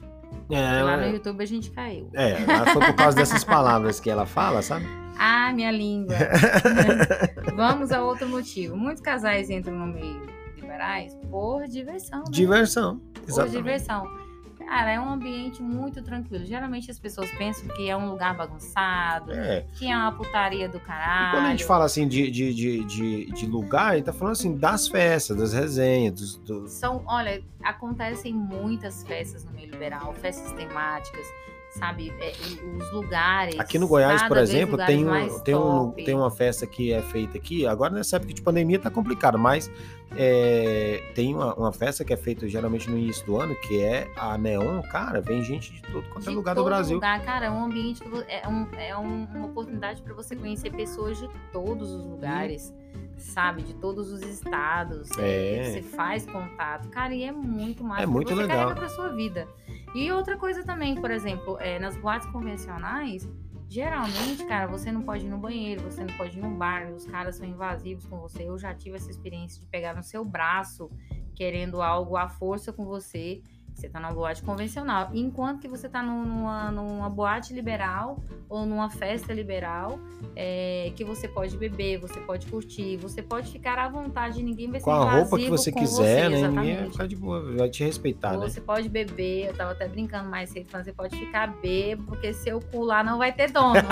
que 0.49 0.55
lá 0.55 0.97
no 0.97 1.03
É, 1.03 1.11
YouTube 1.13 1.41
a 1.41 1.45
gente 1.47 1.71
caiu. 1.71 2.09
É, 2.13 2.35
foi 2.73 2.85
por 2.85 2.95
causa 2.95 3.15
dessas 3.17 3.43
palavras 3.43 3.99
que 3.99 4.09
ela 4.09 4.25
fala, 4.25 4.61
sabe? 4.61 4.85
Ah, 5.17 5.51
minha 5.53 5.71
língua. 5.71 6.15
Vamos 7.55 7.91
a 7.91 8.03
outro 8.03 8.27
motivo. 8.27 8.75
Muitos 8.75 9.01
casais 9.01 9.49
entram 9.49 9.75
no 9.77 9.87
meio 9.87 10.21
liberais 10.57 11.15
por 11.29 11.63
diversão. 11.67 12.19
Né? 12.19 12.25
Diversão. 12.31 12.99
por 13.13 13.29
Exatamente. 13.29 13.57
diversão. 13.57 14.22
Cara, 14.65 14.91
é 14.91 14.99
um 14.99 15.09
ambiente 15.09 15.61
muito 15.61 16.01
tranquilo. 16.01 16.45
Geralmente 16.45 16.89
as 16.89 16.97
pessoas 16.97 17.29
pensam 17.31 17.67
que 17.75 17.87
é 17.89 17.95
um 17.95 18.09
lugar 18.09 18.35
bagunçado, 18.35 19.31
É. 19.33 19.65
que 19.73 19.87
é 19.89 19.95
uma 19.95 20.11
putaria 20.11 20.67
do 20.67 20.77
E 20.77 20.81
caralho. 20.81 21.31
quando 21.37 21.45
a 21.45 21.49
gente 21.51 21.65
fala 21.65 21.85
assim 21.85 22.07
de, 22.07 22.31
de, 22.31 22.53
de, 22.53 22.83
de, 22.85 23.25
de 23.31 23.45
lugar, 23.45 23.91
a 23.91 23.95
gente 23.95 24.05
tá 24.05 24.13
falando 24.13 24.33
assim 24.33 24.55
das 24.57 24.87
festas, 24.87 25.37
das 25.37 25.53
resenhas, 25.53 26.13
dos. 26.13 26.37
dos- 26.37 26.71
São, 26.71 27.03
olha, 27.05 27.43
acontecem 27.63 28.33
muitas 28.33 29.03
festas 29.03 29.43
no 29.45 29.51
meio 29.51 29.69
liberal, 29.69 30.13
festas 30.15 30.51
temáticas, 30.53 31.25
sabe? 31.73 32.13
É, 32.19 32.31
os 32.77 32.91
lugares. 32.91 33.59
Aqui 33.59 33.77
no 33.79 33.87
Goiás, 33.87 34.23
por 34.23 34.37
exemplo, 34.37 34.77
tem, 34.85 35.07
um, 35.07 35.39
tem, 35.39 35.55
um, 35.55 35.91
tem 35.91 36.15
uma 36.15 36.31
festa 36.31 36.65
que 36.67 36.91
é 36.93 37.01
feita 37.01 37.37
aqui. 37.37 37.65
Agora, 37.65 37.93
nessa 37.93 38.15
época 38.17 38.33
de 38.33 38.41
pandemia, 38.41 38.79
tá 38.79 38.89
complicado, 38.89 39.37
mas 39.37 39.69
é, 40.15 41.03
tem 41.15 41.33
uma, 41.33 41.53
uma 41.55 41.71
festa 41.73 42.03
que 42.05 42.13
é 42.13 42.17
feita 42.17 42.47
geralmente 42.47 42.89
no 42.89 42.97
início 42.97 43.25
do 43.25 43.39
ano, 43.39 43.55
que 43.55 43.81
é 43.81 44.07
a 44.15 44.37
Neon. 44.37 44.81
Cara, 44.83 45.21
vem 45.21 45.43
gente 45.43 45.73
de 45.73 45.81
todo 45.81 46.03
quanto 46.09 46.27
é 46.27 46.29
de 46.29 46.35
lugar 46.35 46.55
do 46.55 46.63
Brasil. 46.63 46.95
lugar, 46.95 47.19
cara, 47.23 47.47
é 47.47 47.51
um 47.51 47.65
ambiente 47.65 48.01
é, 48.27 48.47
um- 48.47 48.67
é 48.77 48.95
um- 48.97 49.25
uma 49.33 49.45
oportunidade 49.47 50.01
para 50.01 50.13
você 50.13 50.35
conhecer 50.35 50.71
pessoas 50.71 51.17
de 51.17 51.27
todos 51.51 51.91
os 51.91 52.05
lugares, 52.05 52.73
sabe? 53.17 53.63
De 53.63 53.73
todos 53.75 54.11
os 54.11 54.21
estados. 54.21 55.09
é, 55.17 55.63
você 55.63 55.81
faz 55.81 56.25
contato, 56.25 56.89
cara, 56.89 57.13
e 57.13 57.23
é 57.23 57.31
muito 57.31 57.83
massa. 57.83 58.03
É 58.03 58.05
muito 58.05 58.29
você 58.29 58.35
legal. 58.35 58.57
carrega 58.57 58.75
pra 58.75 58.89
sua 58.89 59.09
vida. 59.09 59.47
E 59.95 60.11
outra 60.11 60.37
coisa 60.37 60.63
também, 60.63 60.95
por 60.95 61.11
exemplo, 61.11 61.57
é, 61.59 61.79
nas 61.79 61.95
boates 61.95 62.27
convencionais, 62.31 63.27
geralmente, 63.69 64.43
cara, 64.45 64.67
você 64.67 64.91
não 64.91 65.01
pode 65.01 65.25
ir 65.25 65.29
no 65.29 65.37
banheiro, 65.37 65.81
você 65.81 66.03
não 66.03 66.13
pode 66.15 66.37
ir 66.37 66.41
num 66.41 66.55
bar, 66.55 66.91
os 66.91 67.05
caras 67.05 67.35
são 67.35 67.45
invasivos 67.45 68.05
com 68.05 68.19
você. 68.19 68.43
Eu 68.43 68.57
já 68.57 68.73
tive 68.73 68.95
essa 68.97 69.09
experiência 69.09 69.59
de 69.59 69.67
pegar 69.67 69.95
no 69.95 70.03
seu 70.03 70.23
braço, 70.25 70.89
querendo 71.35 71.81
algo 71.81 72.17
à 72.17 72.27
força 72.27 72.71
com 72.71 72.85
você. 72.85 73.41
Você 73.73 73.89
tá 73.89 73.99
numa 73.99 74.11
boate 74.13 74.41
convencional. 74.43 75.09
Enquanto 75.13 75.59
que 75.61 75.67
você 75.67 75.89
tá 75.89 76.01
num- 76.03 76.23
numa, 76.25 76.71
numa 76.71 77.09
boate 77.09 77.53
liberal 77.53 78.19
ou 78.47 78.65
numa 78.65 78.89
festa 78.89 79.33
liberal, 79.33 79.99
é, 80.35 80.91
que 80.95 81.03
você 81.03 81.27
pode 81.27 81.57
beber, 81.57 81.99
você 81.99 82.19
pode 82.21 82.45
curtir, 82.47 82.97
você 82.97 83.21
pode 83.21 83.51
ficar 83.51 83.77
à 83.79 83.89
vontade, 83.89 84.41
ninguém 84.43 84.69
vai 84.69 84.79
ser 84.79 84.85
Com 84.85 84.91
a 84.91 85.11
roupa 85.19 85.37
que 85.37 85.49
você 85.49 85.71
quiser, 85.71 86.29
né? 86.29 86.47
Ninguém 86.47 86.89
vai 86.89 87.07
de 87.07 87.15
boa, 87.15 87.41
vai 87.57 87.69
te 87.69 87.83
respeitar, 87.83 88.37
né? 88.37 88.47
Você 88.47 88.61
pode 88.61 88.87
beber, 88.89 89.47
eu 89.47 89.53
tava 89.55 89.71
até 89.71 89.87
brincando 89.87 90.29
mais 90.29 90.49
cedo, 90.49 90.69
falando, 90.69 90.85
você 90.85 90.93
pode 90.93 91.17
ficar 91.17 91.47
bêbado, 91.47 92.07
porque 92.07 92.31
seu 92.33 92.59
cu 92.61 92.83
lá 92.83 93.03
não 93.03 93.17
vai 93.17 93.31
ter 93.33 93.51
dono. 93.51 93.73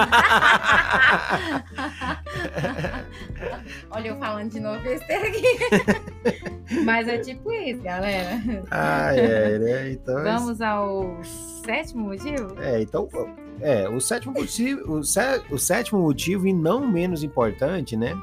Olha, 3.92 4.08
eu 4.10 4.18
falando 4.18 4.52
de 4.52 4.60
novo 4.60 4.82
besteira 4.82 5.28
aqui. 5.28 6.51
Mas 6.86 7.08
é 7.08 7.18
tipo 7.20 7.52
isso, 7.52 7.82
galera. 7.82 8.42
Ah, 8.70 9.16
é, 9.16 9.60
né? 9.60 9.92
Então, 9.92 10.24
Vamos 10.24 10.62
ao 10.62 11.18
sétimo 11.66 12.06
motivo? 12.06 12.56
É, 12.62 12.82
então, 12.82 13.08
é, 13.60 13.88
o 13.90 14.00
sétimo 14.00 14.34
motivo, 14.34 14.92
o, 14.94 15.04
sé- 15.04 15.42
o 15.50 15.58
sétimo 15.58 16.00
motivo 16.02 16.48
e 16.48 16.54
não 16.54 16.88
menos 16.90 17.24
importante, 17.24 17.96
né? 17.98 18.16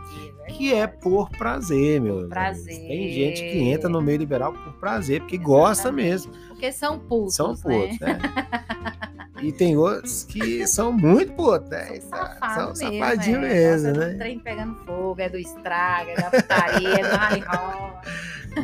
Que 0.49 0.73
é 0.73 0.87
por 0.87 1.29
prazer, 1.31 2.01
meu. 2.01 2.27
Prazer. 2.29 2.75
Tem 2.89 3.09
gente 3.13 3.43
que 3.43 3.59
entra 3.69 3.89
no 3.89 4.01
meio 4.01 4.19
liberal 4.19 4.53
por 4.53 4.73
prazer, 4.75 5.21
porque 5.21 5.37
gosta 5.37 5.89
Exatamente. 5.89 6.09
mesmo. 6.09 6.33
Porque 6.49 6.73
são 6.73 6.99
putos, 6.99 7.35
São 7.35 7.53
né? 7.53 7.57
putos, 7.63 7.99
né? 8.01 8.19
E 9.43 9.53
tem 9.53 9.77
outros 9.77 10.25
que 10.25 10.67
são 10.67 10.93
muito 10.93 11.33
putos, 11.33 11.69
né? 11.71 12.01
São 12.01 12.11
safados 12.11 12.79
São 12.79 12.91
mesmo, 12.91 13.05
safadinhos 13.05 13.45
é. 13.45 13.49
mesmo, 13.49 13.93
do 13.93 14.01
né? 14.01 14.15
trem 14.15 14.39
pegando 14.39 14.75
fogo, 14.85 15.21
é 15.21 15.29
do 15.29 15.39
estraga, 15.39 16.13
é 16.13 16.17
da 16.17 16.31
putaria, 16.31 16.89
é 16.89 17.09
do 17.09 17.17
rally 17.17 17.43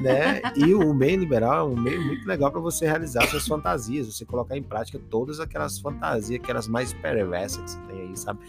né? 0.01 0.41
E 0.57 0.75
o 0.75 0.93
meio 0.95 1.19
liberal 1.19 1.69
é 1.69 1.73
um 1.73 1.81
meio 1.81 2.03
muito 2.05 2.27
legal 2.27 2.51
para 2.51 2.61
você 2.61 2.87
realizar 2.87 3.27
suas 3.29 3.47
fantasias, 3.47 4.07
você 4.07 4.25
colocar 4.25 4.57
em 4.57 4.63
prática 4.63 4.99
todas 5.11 5.41
aquelas 5.41 5.79
fantasias, 5.79 6.41
aquelas 6.41 6.69
mais 6.69 6.93
perversas 6.93 7.63
que 7.63 7.71
você 7.71 7.79
tem 7.89 8.01
aí, 8.01 8.17
sabe? 8.17 8.41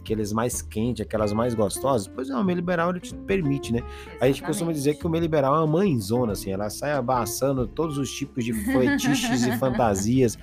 Aqueles 0.00 0.32
mais 0.32 0.62
quentes, 0.62 1.04
aquelas 1.04 1.32
mais 1.32 1.54
gostosas. 1.54 2.08
Pois 2.08 2.30
é, 2.30 2.36
o 2.36 2.44
meio 2.44 2.56
liberal 2.56 2.90
ele 2.90 3.00
te 3.00 3.14
permite, 3.14 3.72
né? 3.72 3.82
A 4.20 4.26
gente 4.26 4.42
costuma 4.42 4.72
dizer 4.72 4.94
que 4.94 5.06
o 5.06 5.10
meio 5.10 5.22
liberal 5.22 5.54
é 5.56 5.58
uma 5.58 5.66
mãezona, 5.66 6.32
assim, 6.32 6.50
ela 6.50 6.70
sai 6.70 6.92
abaçando 6.92 7.66
todos 7.66 7.98
os 7.98 8.10
tipos 8.10 8.44
de 8.44 8.52
fetiches 8.52 9.44
e 9.46 9.56
fantasias. 9.58 10.38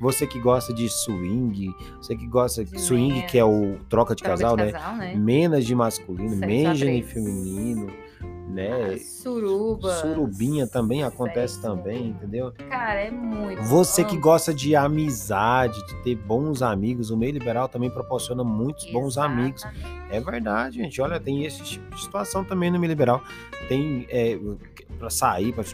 Você 0.00 0.26
que 0.26 0.40
gosta 0.40 0.72
de 0.72 0.81
swing, 0.88 1.74
você 2.00 2.16
que 2.16 2.26
gosta 2.26 2.64
de 2.64 2.72
De 2.72 2.80
swing, 2.80 3.12
menas. 3.14 3.30
que 3.30 3.38
é 3.38 3.44
o 3.44 3.78
troca 3.88 4.14
de 4.14 4.22
Troca 4.22 4.38
casal, 4.38 4.56
de 4.56 4.64
né? 4.64 4.72
casal, 4.72 4.96
né? 4.96 5.14
Menas 5.14 5.64
de 5.64 5.74
masculino, 5.74 6.36
Mengen 6.36 7.00
de 7.00 7.06
feminino, 7.06 7.92
né? 8.48 8.96
Suruba. 8.98 9.92
Surubinha 9.94 10.66
também 10.66 11.02
acontece 11.02 11.60
também, 11.60 12.08
entendeu? 12.08 12.52
Cara, 12.68 13.00
é 13.00 13.10
muito. 13.10 13.62
Você 13.62 14.04
que 14.04 14.14
Amo. 14.14 14.22
gosta 14.22 14.52
de 14.52 14.76
amizade, 14.76 15.84
de 15.86 15.94
ter 16.02 16.16
bons 16.16 16.62
amigos, 16.62 17.10
o 17.10 17.16
meio 17.16 17.32
liberal 17.32 17.68
também 17.68 17.90
proporciona 17.90 18.44
muitos 18.44 18.90
bons 18.90 19.16
amigos. 19.16 19.64
É 20.10 20.20
verdade, 20.20 20.76
gente. 20.82 21.00
Olha, 21.00 21.18
tem 21.18 21.44
esse 21.44 21.62
tipo 21.62 21.94
de 21.94 22.02
situação 22.02 22.44
também 22.44 22.70
no 22.70 22.78
meio 22.78 22.90
liberal. 22.90 23.22
Tem 23.68 24.06
é, 24.10 24.38
para 24.98 25.10
sair, 25.10 25.52
para 25.52 25.64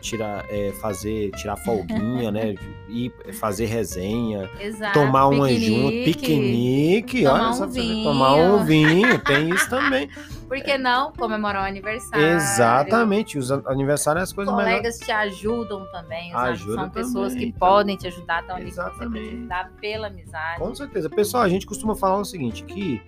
tirar, 0.00 0.44
é, 0.48 0.72
fazer, 0.80 1.30
tirar 1.32 1.56
folguinha, 1.56 2.30
né? 2.30 2.54
Ir 2.88 3.12
fazer 3.34 3.66
resenha, 3.66 4.48
Exato. 4.58 4.94
tomar 4.94 5.26
uma 5.26 5.46
piquenique. 5.46 6.04
piquenique, 6.04 7.22
tomar 7.24 7.50
olha 7.52 7.64
um 7.64 7.68
vinho. 7.68 8.04
tomar 8.04 8.34
um 8.34 8.64
vinho, 8.64 9.18
tem 9.18 9.50
isso 9.50 9.68
também. 9.68 10.08
Por 10.48 10.60
que 10.62 10.78
não 10.78 11.12
comemorar 11.12 11.62
o 11.62 11.66
aniversário? 11.66 12.24
Exatamente, 12.26 13.38
os 13.38 13.50
an- 13.50 13.62
aniversários 13.66 14.20
é 14.20 14.24
as 14.24 14.32
coisas 14.32 14.54
melhores. 14.54 14.76
Colegas 14.78 14.98
te 14.98 15.12
ajudam 15.12 15.86
também. 15.92 16.32
Ajuda 16.34 16.74
São 16.82 16.90
pessoas 16.90 17.32
também, 17.34 17.50
que 17.50 17.56
então. 17.56 17.68
podem 17.68 17.96
te 17.96 18.06
ajudar, 18.06 18.40
estão 18.40 18.56
ali 18.56 18.72
pra 18.72 18.90
te 18.90 19.04
ajudar 19.18 19.70
pela 19.80 20.06
amizade. 20.06 20.58
Com 20.60 20.74
certeza. 20.74 21.10
Pessoal, 21.10 21.42
a 21.42 21.48
gente 21.48 21.66
costuma 21.66 21.94
falar 21.94 22.18
o 22.18 22.24
seguinte, 22.24 22.64
que 22.64 23.00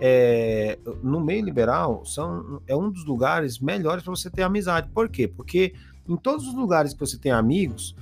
é, 0.00 0.78
no 1.02 1.20
meio 1.20 1.44
liberal 1.44 2.04
são, 2.04 2.60
é 2.66 2.74
um 2.76 2.90
dos 2.90 3.04
lugares 3.04 3.58
melhores 3.58 4.02
para 4.02 4.14
você 4.14 4.28
ter 4.30 4.42
amizade. 4.42 4.88
Por 4.92 5.08
quê? 5.08 5.26
Porque 5.28 5.72
em 6.08 6.16
todos 6.16 6.46
os 6.46 6.54
lugares 6.54 6.92
que 6.92 7.00
você 7.00 7.16
tem 7.18 7.32
amigos, 7.32 7.94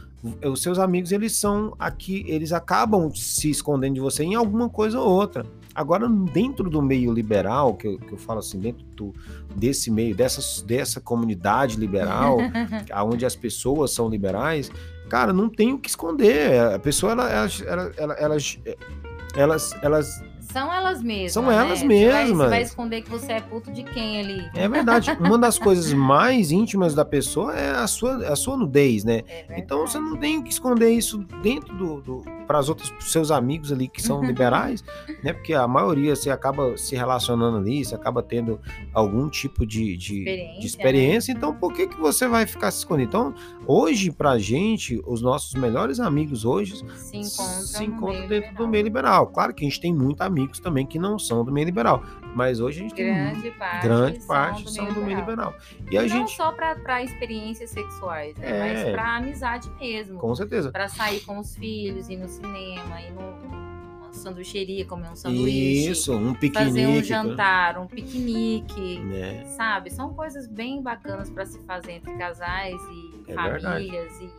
os 0.44 0.62
seus 0.62 0.78
amigos 0.78 1.12
eles 1.12 1.36
são 1.36 1.74
aqui, 1.78 2.24
eles 2.26 2.52
acabam 2.52 3.10
se 3.14 3.50
escondendo 3.50 3.94
de 3.94 4.00
você 4.00 4.24
em 4.24 4.34
alguma 4.34 4.68
coisa 4.68 5.00
ou 5.00 5.08
outra. 5.10 5.44
Agora, 5.76 6.08
dentro 6.08 6.70
do 6.70 6.80
meio 6.80 7.12
liberal, 7.12 7.74
que 7.74 7.86
eu, 7.86 7.98
que 7.98 8.12
eu 8.12 8.18
falo 8.18 8.38
assim, 8.38 8.58
dentro 8.58 8.84
do, 8.96 9.14
desse 9.54 9.90
meio, 9.90 10.14
dessa, 10.14 10.64
dessa 10.64 11.00
comunidade 11.00 11.76
liberal, 11.76 12.38
onde 13.04 13.26
as 13.26 13.36
pessoas 13.36 13.92
são 13.92 14.08
liberais, 14.08 14.70
cara, 15.08 15.32
não 15.32 15.48
tem 15.48 15.74
o 15.74 15.78
que 15.78 15.88
esconder. 15.88 16.58
A 16.60 16.78
pessoa, 16.78 17.12
ela, 17.12 17.30
ela, 17.30 17.50
ela, 17.66 17.92
ela 17.98 18.14
elas, 18.14 18.58
elas, 19.34 19.72
elas 19.82 20.24
são 20.56 20.72
elas 20.72 21.02
mesmas. 21.02 21.32
São 21.32 21.46
né? 21.46 21.54
elas 21.54 21.80
Você 21.80 21.86
mesmas. 21.86 22.28
vai, 22.28 22.36
você 22.36 22.48
vai 22.48 22.62
esconder 22.62 23.02
que 23.02 23.10
você 23.10 23.32
é 23.32 23.40
puto 23.40 23.70
de 23.70 23.82
quem 23.82 24.20
ali? 24.20 24.50
É 24.54 24.66
verdade. 24.66 25.10
Uma 25.20 25.38
das 25.38 25.58
coisas 25.58 25.92
mais 25.92 26.50
íntimas 26.50 26.94
da 26.94 27.04
pessoa 27.04 27.54
é 27.54 27.76
a 27.76 27.86
sua, 27.86 28.26
a 28.26 28.34
sua 28.34 28.56
nudez, 28.56 29.04
né? 29.04 29.22
É. 29.28 29.58
Então 29.58 29.86
você 29.86 29.98
não 29.98 30.16
tem 30.16 30.42
que 30.42 30.50
esconder 30.50 30.90
isso 30.90 31.18
dentro 31.42 31.76
do, 31.76 32.00
do 32.00 32.35
para 32.46 32.60
os 32.60 32.68
outros 32.68 32.92
seus 33.00 33.30
amigos 33.30 33.72
ali 33.72 33.88
que 33.88 34.00
são 34.02 34.22
liberais, 34.24 34.84
né? 35.22 35.32
Porque 35.32 35.52
a 35.54 35.66
maioria 35.66 36.14
você 36.14 36.30
acaba 36.30 36.76
se 36.76 36.94
relacionando 36.94 37.58
ali, 37.58 37.84
você 37.84 37.94
acaba 37.94 38.22
tendo 38.22 38.60
algum 38.94 39.28
tipo 39.28 39.66
de, 39.66 39.96
de, 39.96 40.18
Experiência, 40.20 40.60
de 40.60 40.66
experiência. 40.66 41.32
Então 41.32 41.54
por 41.54 41.72
que 41.72 41.86
que 41.86 41.96
você 41.96 42.26
vai 42.28 42.46
ficar 42.46 42.70
se 42.70 42.78
escondendo? 42.78 43.08
Então 43.08 43.34
hoje 43.66 44.10
pra 44.10 44.38
gente 44.38 45.00
os 45.06 45.20
nossos 45.22 45.54
melhores 45.54 46.00
amigos 46.00 46.44
hoje 46.44 46.76
se 46.96 47.16
encontram, 47.16 47.62
se 47.62 47.84
encontram 47.84 48.28
dentro 48.28 48.48
do 48.48 48.52
liberal. 48.52 48.68
meio 48.68 48.84
liberal. 48.84 49.26
Claro 49.28 49.54
que 49.54 49.64
a 49.64 49.68
gente 49.68 49.80
tem 49.80 49.94
muitos 49.94 50.20
amigos 50.24 50.58
também 50.58 50.86
que 50.86 50.98
não 50.98 51.18
são 51.18 51.44
do 51.44 51.52
meio 51.52 51.64
liberal, 51.66 52.02
mas 52.34 52.60
hoje 52.60 52.80
a 52.80 52.82
gente 52.82 52.94
tem 52.94 53.06
Grande 53.06 53.50
parte, 53.52 53.86
grande 53.86 54.18
são 54.18 54.26
parte 54.26 54.64
do 54.64 54.70
são 54.70 54.84
meio 54.84 54.94
do 54.94 55.04
meio 55.04 55.18
liberal. 55.18 55.54
liberal. 55.80 55.92
E 55.92 55.98
a 55.98 56.02
não 56.02 56.08
gente, 56.08 56.36
só 56.36 56.52
para 56.52 57.02
experiências 57.02 57.70
sexuais, 57.70 58.36
né? 58.36 58.46
É. 58.46 58.84
mas 58.84 58.92
para 58.92 59.16
amizade 59.16 59.70
mesmo. 59.80 60.18
com 60.18 60.34
certeza. 60.34 60.70
Para 60.70 60.88
sair 60.88 61.20
com 61.20 61.38
os 61.38 61.56
filhos, 61.56 62.08
ir 62.08 62.16
no 62.16 62.28
cinema, 62.36 63.00
ir 63.00 63.12
numa 63.12 64.12
sanduicheria, 64.12 64.84
comer 64.86 65.10
um 65.10 65.16
sanduíche, 65.16 65.90
Isso, 65.90 66.12
um 66.14 66.28
fazer 66.34 66.38
piquenique. 66.38 66.86
um 66.86 67.02
jantar, 67.04 67.78
um 67.78 67.86
piquenique. 67.86 68.98
Né? 69.00 69.44
Sabe? 69.56 69.90
São 69.90 70.14
coisas 70.14 70.46
bem 70.46 70.82
bacanas 70.82 71.28
para 71.30 71.44
se 71.44 71.58
fazer 71.66 71.92
entre 71.92 72.14
casais 72.14 72.74
e 72.74 73.30
É 73.30 73.34
verdade. 73.34 73.62
famílias. 73.62 74.12
E 74.20 74.30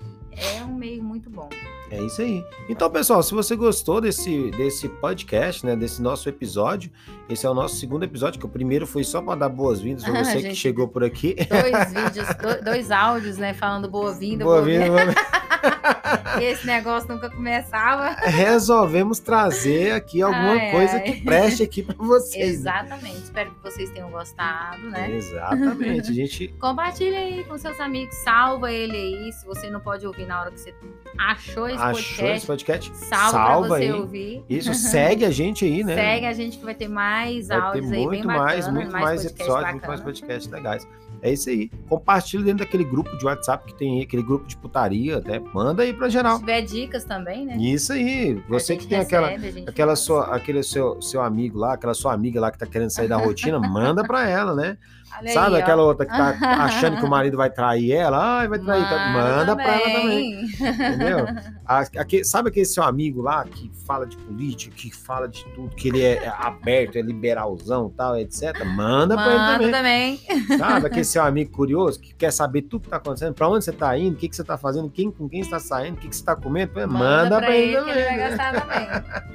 é 0.59 0.63
um 0.63 0.73
meio 0.75 1.03
muito 1.03 1.29
bom. 1.29 1.49
É 1.89 2.01
isso 2.03 2.21
aí. 2.21 2.43
Então, 2.67 2.89
pessoal, 2.91 3.23
se 3.23 3.33
você 3.33 3.55
gostou 3.55 4.01
desse, 4.01 4.51
desse 4.51 4.89
podcast, 4.89 5.65
né, 5.65 5.75
desse 5.75 6.01
nosso 6.01 6.27
episódio, 6.27 6.91
esse 7.29 7.45
é 7.45 7.49
o 7.49 7.53
nosso 7.53 7.75
segundo 7.77 8.03
episódio, 8.03 8.39
que 8.39 8.45
o 8.45 8.49
primeiro 8.49 8.85
foi 8.85 9.03
só 9.03 9.21
para 9.21 9.35
dar 9.39 9.49
boas-vindas 9.49 10.03
para 10.03 10.13
você 10.25 10.33
que 10.37 10.41
Gente, 10.41 10.55
chegou 10.55 10.87
por 10.87 11.03
aqui. 11.03 11.35
Dois 11.35 11.93
vídeos, 11.93 12.27
do- 12.35 12.63
dois 12.65 12.91
áudios, 12.91 13.37
né? 13.37 13.53
Falando 13.53 13.87
boa-vinda, 13.89 14.43
Boa-vinda. 14.43 14.87
boa-vinda. 14.89 15.15
Esse 16.41 16.65
negócio 16.67 17.09
nunca 17.09 17.29
começava. 17.29 18.09
Resolvemos 18.21 19.19
trazer 19.19 19.91
aqui 19.93 20.21
alguma 20.21 20.53
Ai, 20.53 20.71
coisa 20.71 20.93
ai. 20.97 21.01
que 21.01 21.21
preste 21.21 21.63
aqui 21.63 21.81
para 21.83 21.95
vocês. 21.97 22.63
né? 22.63 22.71
Exatamente. 22.81 23.17
Espero 23.23 23.51
que 23.51 23.63
vocês 23.63 23.89
tenham 23.91 24.09
gostado, 24.11 24.89
né? 24.89 25.11
Exatamente. 25.11 26.11
A 26.11 26.13
gente 26.13 26.47
Compartilha 26.59 27.17
aí 27.17 27.43
com 27.43 27.57
seus 27.57 27.79
amigos, 27.79 28.15
salva 28.17 28.71
ele 28.71 28.95
aí. 28.95 29.33
Se 29.33 29.45
você 29.45 29.69
não 29.69 29.79
pode 29.79 30.05
ouvir 30.05 30.25
na 30.27 30.41
hora 30.41 30.51
que 30.51 30.59
você 30.59 30.73
achou 31.17 31.67
esse 31.67 31.77
achou 31.81 32.27
esse 32.29 32.45
podcast, 32.47 32.89
podcast. 32.91 33.07
salva, 33.09 33.67
pra 33.67 33.77
você 33.77 33.83
aí. 33.83 33.91
ouvir. 33.91 34.45
Isso, 34.49 34.73
segue 34.73 35.25
a 35.25 35.31
gente 35.31 35.65
aí, 35.65 35.83
né? 35.83 35.95
Segue 35.95 36.25
a 36.27 36.33
gente 36.33 36.57
que 36.57 36.65
vai 36.65 36.75
ter 36.75 36.87
mais 36.87 37.47
Vai 37.47 37.57
ter 37.57 37.63
áudios 37.63 37.85
aí 37.91 37.91
bem 37.97 38.07
muito 38.07 38.27
mais, 38.27 38.67
muito 38.67 38.91
mais, 38.91 39.21
podcast 39.21 39.41
episódios, 39.41 39.71
muito 39.71 39.87
mais 39.87 39.99
bacana. 39.99 40.03
podcasts 40.15 40.51
legais. 40.51 40.87
É 41.27 41.33
isso 41.33 41.49
aí. 41.49 41.69
Compartilha 41.89 42.43
dentro 42.43 42.65
daquele 42.65 42.83
grupo 42.83 43.17
de 43.17 43.25
WhatsApp 43.25 43.65
que 43.65 43.77
tem 43.77 43.97
aí, 43.97 44.03
aquele 44.03 44.23
grupo 44.23 44.47
de 44.47 44.55
putaria, 44.57 45.19
né? 45.21 45.39
Manda 45.53 45.83
aí 45.83 45.93
pra 45.93 46.07
Se 46.07 46.13
geral. 46.13 46.39
tiver 46.39 46.61
dicas 46.61 47.03
também, 47.03 47.45
né? 47.45 47.57
Isso 47.57 47.93
aí. 47.93 48.41
Você 48.49 48.75
que 48.77 48.87
tem 48.87 48.99
aquela, 48.99 49.27
recebe, 49.29 49.65
aquela 49.67 49.87
manda. 49.91 49.95
sua, 49.97 50.35
aquele 50.35 50.63
seu, 50.63 51.01
seu 51.01 51.21
amigo 51.21 51.57
lá, 51.59 51.73
aquela 51.73 51.93
sua 51.93 52.13
amiga 52.13 52.39
lá 52.39 52.51
que 52.51 52.57
tá 52.57 52.65
querendo 52.65 52.89
sair 52.89 53.07
da 53.07 53.17
rotina, 53.17 53.59
manda 53.61 54.03
pra 54.03 54.27
ela, 54.27 54.55
né? 54.55 54.77
Olha 55.19 55.31
Sabe 55.31 55.55
aí, 55.55 55.61
ó. 55.61 55.63
aquela 55.63 55.83
outra 55.83 56.05
que 56.05 56.11
tá 56.11 56.37
achando 56.65 56.97
que 56.97 57.05
o 57.05 57.09
marido 57.09 57.37
vai 57.37 57.49
trair 57.49 57.91
ela? 57.93 58.39
Ai, 58.39 58.47
vai 58.49 58.59
trair. 58.59 58.83
tá- 58.83 59.09
Manda 59.13 59.55
pra 59.55 59.75
ela 59.79 59.93
também. 60.01 60.41
Entendeu? 60.43 61.25
Sabe 62.25 62.49
aquele 62.49 62.65
seu 62.65 62.83
amigo 62.83 63.21
lá 63.21 63.43
que 63.45 63.71
fala 63.85 64.05
de 64.05 64.17
política, 64.17 64.75
que 64.75 64.93
fala 64.93 65.27
de 65.27 65.45
tudo, 65.55 65.73
que 65.75 65.87
ele 65.87 66.01
é, 66.03 66.25
é 66.25 66.27
aberto, 66.27 66.97
é 66.97 67.01
liberalzão 67.01 67.89
tal, 67.95 68.17
etc. 68.17 68.63
Manda, 68.65 69.15
pra 69.15 69.25
Manda 69.25 69.63
ele 69.63 69.71
também. 69.71 70.17
também. 70.17 70.57
Sabe? 70.57 70.87
Aquele 70.87 71.05
seu 71.17 71.23
amigo 71.23 71.51
curioso 71.51 71.99
que 71.99 72.13
quer 72.13 72.31
saber 72.31 72.61
tudo 72.63 72.83
que 72.83 72.89
tá 72.89 72.97
acontecendo, 72.97 73.33
pra 73.33 73.47
onde 73.49 73.65
você 73.65 73.71
tá 73.71 73.97
indo, 73.97 74.13
o 74.13 74.17
que, 74.17 74.29
que 74.29 74.35
você 74.35 74.43
tá 74.43 74.57
fazendo, 74.57 74.89
quem, 74.89 75.09
com 75.09 75.27
quem 75.27 75.43
você 75.43 75.49
tá 75.49 75.59
saindo, 75.59 75.95
o 75.95 75.97
que, 75.99 76.07
que 76.09 76.15
você 76.15 76.23
tá 76.23 76.35
comendo. 76.35 76.73
Manda, 76.87 77.37
pra 77.39 77.55
ele, 77.55 77.73
que 77.73 77.79
também. 77.79 78.03
ele 78.03 78.35
né? 78.35 79.23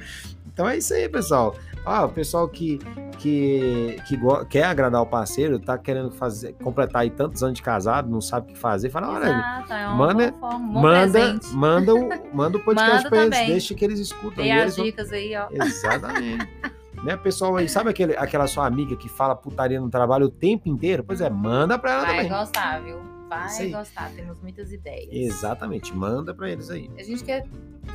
Então 0.53 0.69
é 0.69 0.77
isso 0.77 0.93
aí, 0.93 1.09
pessoal. 1.09 1.55
Ah, 1.83 2.05
o 2.05 2.09
pessoal 2.09 2.47
que, 2.47 2.77
que, 3.17 3.97
que 4.07 4.17
quer 4.49 4.65
agradar 4.65 5.01
o 5.01 5.05
parceiro, 5.05 5.57
tá 5.59 5.77
querendo 5.79 6.11
fazer, 6.11 6.53
completar 6.63 7.01
aí 7.01 7.09
tantos 7.09 7.41
anos 7.41 7.55
de 7.55 7.63
casado, 7.63 8.07
não 8.09 8.21
sabe 8.21 8.51
o 8.51 8.53
que 8.53 8.59
fazer, 8.59 8.89
fala, 8.91 9.09
olha, 9.09 9.25
é 9.73 9.87
manda- 9.87 10.31
forma, 10.33 10.59
manda, 10.81 11.11
presente. 11.11 11.47
manda, 11.53 11.93
o, 11.95 12.09
manda 12.33 12.57
o 12.57 12.61
podcast 12.63 13.03
Manda 13.05 13.09
pra 13.09 13.23
eles, 13.25 13.47
deixa 13.47 13.73
que 13.73 13.83
eles 13.83 13.99
escutam. 13.99 14.43
Tem 14.43 14.47
e 14.47 14.51
as 14.51 14.61
eles 14.61 14.75
vão- 14.77 14.85
dicas 14.85 15.11
aí, 15.11 15.35
ó. 15.35 15.47
Exatamente. 15.51 16.47
né, 17.03 17.17
pessoal 17.17 17.55
aí, 17.57 17.67
sabe 17.67 17.89
aquele, 17.89 18.15
aquela 18.15 18.47
sua 18.47 18.65
amiga 18.65 18.95
que 18.95 19.09
fala 19.09 19.35
putaria 19.35 19.79
no 19.79 19.89
trabalho 19.89 20.25
o 20.27 20.29
tempo 20.31 20.69
inteiro? 20.69 21.03
Pois 21.03 21.21
é, 21.21 21.29
manda 21.29 21.77
pra 21.77 21.91
ela 21.91 22.01
Vai 22.05 22.15
também. 22.15 22.29
gostar, 22.29 22.81
viu? 22.81 23.12
Vai 23.35 23.69
gostar, 23.69 24.11
temos 24.11 24.37
muitas 24.41 24.71
ideias. 24.71 25.09
Exatamente, 25.11 25.95
manda 25.95 26.33
pra 26.33 26.49
eles 26.49 26.69
aí. 26.69 26.89
A 26.97 27.03
gente 27.03 27.23
quer 27.23 27.45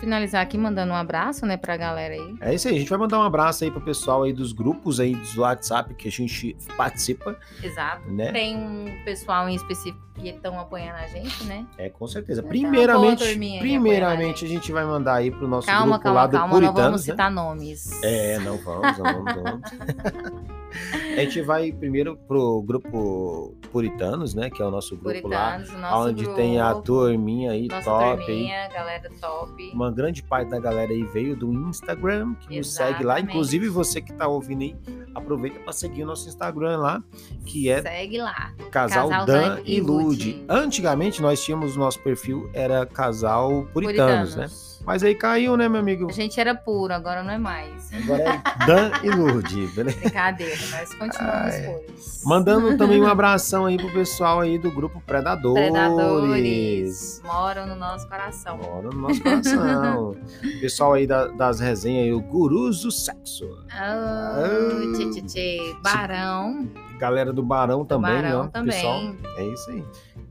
finalizar 0.01 0.42
aqui 0.42 0.59
mandando 0.59 0.92
um 0.92 0.96
abraço, 0.96 1.46
né, 1.46 1.57
pra 1.57 1.77
galera 1.77 2.14
aí. 2.14 2.37
É 2.40 2.55
isso 2.55 2.68
aí, 2.68 2.77
a 2.77 2.79
gente 2.79 2.88
vai 2.88 2.98
mandar 2.98 3.18
um 3.18 3.22
abraço 3.22 3.64
aí 3.64 3.70
pro 3.70 3.81
pessoal 3.81 4.22
aí 4.22 4.33
dos 4.33 4.53
grupos 4.53 5.01
aí 5.01 5.14
do 5.14 5.40
WhatsApp 5.40 5.94
que 5.94 6.09
a 6.09 6.11
gente 6.11 6.57
participa, 6.77 7.37
Exato. 7.62 8.09
né? 8.11 8.33
Tem 8.33 8.57
um 8.57 9.05
pessoal 9.05 9.48
em 9.48 9.55
específico 9.55 9.98
que 10.14 10.29
estão 10.29 10.59
apoiando 10.59 10.96
a 10.98 11.07
gente, 11.07 11.44
né? 11.44 11.64
É, 11.77 11.88
com 11.88 12.07
certeza. 12.07 12.40
Então, 12.40 12.51
Primeiramente, 12.51 13.24
primeiramente 13.61 14.44
a 14.44 14.48
gente 14.48 14.72
vai 14.72 14.85
mandar 14.85 15.14
aí 15.14 15.31
pro 15.31 15.46
nosso 15.46 15.66
Calma, 15.66 15.98
grupo 15.98 16.09
lá 16.12 16.29
calma, 16.29 16.29
do 16.29 16.38
calma, 16.38 16.61
não 16.61 16.72
vamos 16.74 17.07
né? 17.07 17.12
citar 17.12 17.31
nomes. 17.31 18.03
É, 18.03 18.38
não 18.40 18.59
vamos, 18.59 18.98
não 18.98 19.05
vamos, 19.05 19.24
não 19.37 19.44
vamos. 19.44 19.70
A 21.18 21.24
gente 21.24 21.42
vai 21.42 21.72
primeiro 21.72 22.16
pro 22.16 22.62
grupo 22.62 23.57
Puritanos, 23.72 24.35
né? 24.35 24.48
Que 24.50 24.62
é 24.62 24.64
o 24.64 24.70
nosso 24.70 24.96
grupo 24.96 25.28
lá, 25.28 25.52
Puritanos, 25.52 25.70
o 25.70 25.78
nosso 25.78 26.09
onde 26.09 26.22
grupo, 26.22 26.37
tem 26.37 26.61
a 26.61 26.74
turminha 26.74 27.52
aí 27.52 27.68
nossa 27.68 27.90
top 27.90 28.04
aí. 28.04 28.26
turminha, 28.26 28.68
galera 28.68 29.11
top. 29.20 29.70
Uma 29.74 29.90
grande 29.90 30.22
parte 30.22 30.50
da 30.50 30.59
galera 30.59 30.92
aí 30.92 31.02
veio 31.04 31.37
do 31.37 31.52
Instagram, 31.52 32.35
que 32.35 32.57
nos 32.57 32.72
segue 32.72 33.04
lá. 33.04 33.14
Exatamente. 33.14 33.31
Inclusive 33.31 33.68
você 33.68 34.00
que 34.00 34.12
tá 34.12 34.28
ouvindo 34.28 34.62
aí, 34.62 34.76
aproveita 35.14 35.59
para 35.61 35.72
seguir 35.72 36.04
o 36.04 36.07
nosso 36.07 36.28
Instagram 36.28 36.78
lá, 36.78 37.02
que 37.44 37.68
é 37.68 37.83
Segue 37.83 38.18
lá. 38.18 38.52
Casal, 38.70 39.09
Casal 39.09 39.26
Dan 39.26 39.57
Dan 39.57 39.61
e 39.64 39.81
Lude. 39.81 40.33
Lude. 40.33 40.44
Antigamente 40.48 41.20
nós 41.20 41.42
tínhamos 41.42 41.76
o 41.76 41.78
nosso 41.78 42.00
perfil, 42.00 42.48
era 42.52 42.87
Casal 42.87 43.66
Puritanos, 43.72 44.37
né? 44.37 44.46
Mas 44.88 45.02
aí 45.02 45.14
caiu, 45.14 45.54
né, 45.54 45.68
meu 45.68 45.81
amigo? 45.81 46.07
A 46.09 46.12
gente 46.12 46.40
era 46.40 46.54
puro, 46.54 46.94
agora 46.94 47.22
não 47.22 47.31
é 47.31 47.37
mais. 47.37 47.92
Agora 47.92 48.22
é 48.22 48.66
Dan 48.66 48.90
e 49.02 49.11
Lude, 49.11 49.66
beleza? 49.76 49.98
Brincadeira, 49.98 50.57
mas 50.70 50.94
continuamos 51.08 51.54
Ai. 51.54 51.62
puros. 51.62 52.22
Mandando 52.24 52.76
também 52.78 53.00
um 53.00 53.06
abração 53.06 53.66
aí 53.66 53.76
pro 53.76 53.92
pessoal 53.92 54.40
aí 54.40 54.58
do 54.58 54.70
grupo 54.70 55.00
Predadores. 55.00 55.70
Predadores 55.70 57.22
moram 57.24 57.66
no 57.66 57.76
nosso 57.76 58.08
coração. 58.08 58.58
Mora 58.58 58.90
no 58.90 59.00
nosso 59.00 59.22
coração. 59.22 60.16
pessoal 60.60 60.92
aí 60.94 61.06
da- 61.06 61.28
das 61.28 61.60
resenhas 61.60 62.04
aí, 62.04 62.12
o 62.12 62.20
Gurus 62.20 62.82
do 62.82 62.90
Sexo. 62.90 63.46
Oh, 63.46 64.92
tchê, 64.96 65.10
tchê, 65.10 65.22
tchê. 65.22 65.76
Barão. 65.82 66.68
Galera 66.98 67.32
do 67.32 67.42
Barão 67.42 67.84
também, 67.84 68.22
Barão 68.22 68.40
ó. 68.40 68.48
também. 68.48 68.74
Pessoal, 68.74 69.14
é 69.36 69.44
isso 69.44 69.70
aí. 69.70 69.84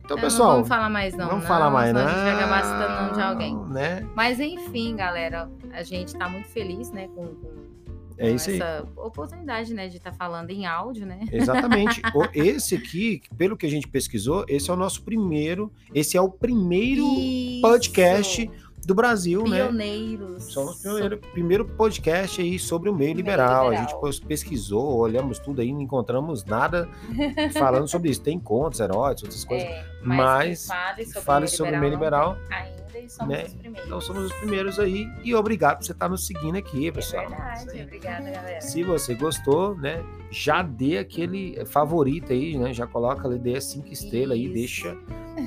Então, 0.04 0.18
pessoal, 0.18 0.48
não 0.50 0.56
vamos 0.56 0.70
falar 0.70 0.90
mais 0.90 1.14
não. 1.16 1.28
vamos 1.28 1.42
não, 1.42 1.48
falar 1.50 1.70
mais, 1.70 1.94
não. 1.94 2.02
A 2.02 2.08
gente 2.08 2.16
vai 2.16 2.34
acabar 2.34 2.64
citando 2.64 3.14
de 3.14 3.22
alguém. 3.22 3.58
Né? 3.68 4.08
Mas 4.16 4.40
enfim, 4.40 4.96
galera, 4.96 5.50
a 5.74 5.84
gente 5.84 6.16
tá 6.16 6.30
muito 6.30 6.48
feliz, 6.48 6.92
né, 6.92 7.10
com, 7.14 7.26
com, 7.26 7.87
É 8.18 8.32
isso 8.32 8.50
aí. 8.50 8.56
essa 8.56 8.88
oportunidade, 8.96 9.74
né, 9.74 9.88
de 9.88 9.98
estar 9.98 10.12
falando 10.12 10.50
em 10.50 10.66
áudio, 10.66 11.06
né? 11.06 11.20
Exatamente. 11.32 12.02
Esse 12.34 12.76
aqui, 12.76 13.22
pelo 13.38 13.56
que 13.56 13.66
a 13.66 13.70
gente 13.70 13.88
pesquisou, 13.88 14.46
esse 14.48 14.70
é 14.70 14.74
o 14.74 14.78
nosso 14.78 15.04
primeiro. 15.04 15.72
Esse 15.94 16.18
é 16.18 16.22
o 16.22 16.30
primeiro 16.30 17.04
Isso. 17.04 17.62
podcast 17.62 18.50
do 18.88 18.96
Brasil, 18.96 19.44
né? 19.46 19.64
Pioneiros. 19.64 20.46
Somos 20.46 20.84
o 20.86 21.18
primeiro, 21.34 21.66
podcast 21.66 22.42
aí 22.42 22.58
sobre 22.58 22.90
o 22.90 22.94
meio 22.96 23.08
Meio 23.10 23.18
liberal. 23.18 23.68
A 23.68 23.72
liberal. 23.72 24.12
gente 24.12 24.22
pesquisou, 24.26 24.96
olhamos 24.98 25.40
tudo 25.40 25.60
aí, 25.62 25.74
não 25.74 25.82
encontramos 25.82 26.46
nada 26.46 26.88
falando 27.54 27.88
sobre 27.90 28.10
isso. 28.10 28.22
Tem 28.22 28.40
contos, 28.40 28.80
heróis, 28.80 29.22
outras 29.22 29.44
coisas. 29.44 29.68
É, 29.68 29.86
Mas 30.02 30.62
que 30.64 30.68
fale 30.70 31.06
sobre, 31.06 31.22
Fale 31.22 31.46
o 31.46 31.50
sobre 31.50 31.76
o 31.76 31.80
meio 31.80 31.92
liberal 31.92 32.38
liberal. 32.38 32.38
não 32.50 32.58
Ainda 32.58 33.00
e 33.00 33.10
somos 33.10 33.28
Né? 33.36 33.44
os 33.44 33.54
primeiros. 33.54 33.86
Então 33.88 34.02
somos 34.02 34.24
os 34.24 34.34
primeiros 34.34 34.80
aí. 34.80 35.08
E 35.22 35.36
obrigado 35.36 35.78
por 35.80 35.86
você 35.86 35.92
estar 35.92 36.08
nos 36.08 36.26
seguindo 36.26 36.56
aqui, 36.58 36.88
É 36.88 36.92
pessoal. 36.92 37.24
Isso 37.26 37.36
verdade. 37.66 37.82
Obrigada, 37.84 38.30
galera. 38.32 38.62
Se 38.62 38.84
você 38.84 39.16
gostou, 39.16 39.76
né? 39.76 40.02
Já 40.32 40.62
dê 40.62 40.98
aquele 40.98 41.66
favorito 41.66 42.32
aí, 42.32 42.58
né? 42.58 42.74
Já 42.74 42.88
coloca 42.88 43.28
ali, 43.28 43.38
dê 43.38 43.58
as 43.58 43.66
cinco 43.66 43.90
estrelas 43.92 44.38
aí, 44.38 44.48
deixa, 44.48 44.96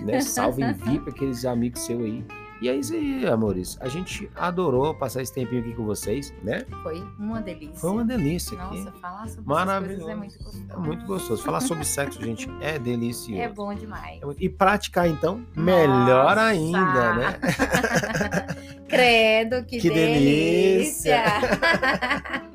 né? 0.05 0.20
Salve 0.20 0.62
envie 0.62 0.98
para 1.00 1.11
aqueles 1.11 1.46
amigos 1.46 1.81
seus 1.87 2.03
aí. 2.05 2.22
E 2.62 2.68
é 2.68 2.75
isso 2.77 2.92
aí, 2.92 3.27
amores. 3.27 3.79
A 3.81 3.88
gente 3.88 4.31
adorou 4.37 4.94
passar 4.94 5.23
esse 5.23 5.33
tempinho 5.33 5.62
aqui 5.62 5.73
com 5.75 5.85
vocês, 5.85 6.33
né? 6.42 6.66
Foi 6.83 7.03
uma 7.18 7.40
delícia. 7.40 7.75
Foi 7.77 7.90
uma 7.90 8.05
delícia 8.05 8.61
aqui. 8.61 8.79
Nossa, 8.81 8.92
falar 9.01 9.29
sobre 9.29 9.49
Maravilhoso. 9.49 10.11
é 10.11 10.14
muito 10.14 10.38
gostoso. 10.38 10.66
É 10.70 10.77
muito 10.77 11.07
gostoso. 11.07 11.42
Falar 11.42 11.61
sobre 11.61 11.85
sexo, 11.87 12.20
gente, 12.23 12.51
é 12.61 12.79
delicioso. 12.79 13.40
É 13.40 13.49
bom 13.49 13.73
demais. 13.75 14.20
E 14.38 14.49
praticar, 14.49 15.09
então, 15.09 15.42
melhor 15.57 16.37
Nossa. 16.37 16.40
ainda, 16.42 17.14
né? 17.14 17.38
Credo, 18.88 19.64
que, 19.64 19.79
Que 19.81 19.88
delícia. 19.88 21.23
delícia. 21.23 22.42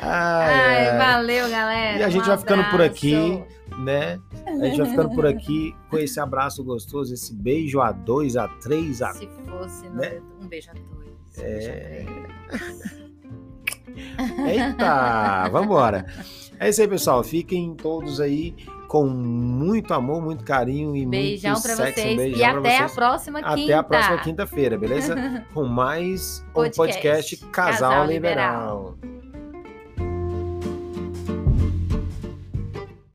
Ai, 0.00 0.88
Ai, 0.88 0.98
valeu, 0.98 1.48
galera. 1.50 1.98
E 1.98 2.02
a 2.02 2.08
gente 2.08 2.24
Um 2.24 2.26
vai 2.28 2.38
ficando 2.38 2.64
por 2.70 2.80
aqui. 2.80 3.42
né? 3.78 4.18
A 4.60 4.66
gente 4.66 4.78
vai 4.78 4.90
ficando 4.90 5.14
por 5.14 5.26
aqui 5.26 5.74
com 5.90 5.98
esse 5.98 6.18
abraço 6.20 6.62
gostoso, 6.64 7.12
esse 7.14 7.34
beijo 7.34 7.80
a 7.80 7.92
dois, 7.92 8.36
a 8.36 8.48
três, 8.48 9.02
a 9.02 9.12
Se 9.12 9.28
fosse 9.46 9.88
no- 9.88 9.96
Né? 9.96 10.20
um 10.42 10.46
beijo 10.46 10.70
a 10.70 10.72
dois. 10.74 10.86
um 11.38 11.42
É. 11.42 12.04
beijo 12.04 12.10
a 12.10 12.58
três. 12.58 13.06
Eita, 14.46 15.48
vambora. 15.50 16.06
É 16.58 16.68
isso 16.68 16.80
aí, 16.82 16.88
pessoal. 16.88 17.22
Fiquem 17.24 17.74
todos 17.74 18.20
aí 18.20 18.54
com 18.88 19.06
muito 19.06 19.92
amor, 19.94 20.20
muito 20.22 20.44
carinho 20.44 20.94
e 20.94 21.04
Beijão 21.06 21.52
muito 21.52 21.62
pra 21.64 21.74
sexo. 21.76 21.94
vocês. 22.00 22.12
Um 22.12 22.16
beijão 22.16 22.38
e 22.40 22.44
até 22.44 22.60
vocês. 22.78 22.92
a 22.92 22.94
próxima 22.94 23.38
quinta. 23.42 23.62
Até 23.64 23.74
a 23.74 23.82
próxima 23.82 24.18
quinta-feira, 24.18 24.78
beleza? 24.78 25.14
Com 25.54 25.64
mais 25.64 26.44
um 26.50 26.52
Podcast 26.52 27.00
podcast 27.02 27.36
Casal, 27.50 27.90
Casal 27.90 28.06
Liberal. 28.06 28.94
Liberal. 28.94 29.15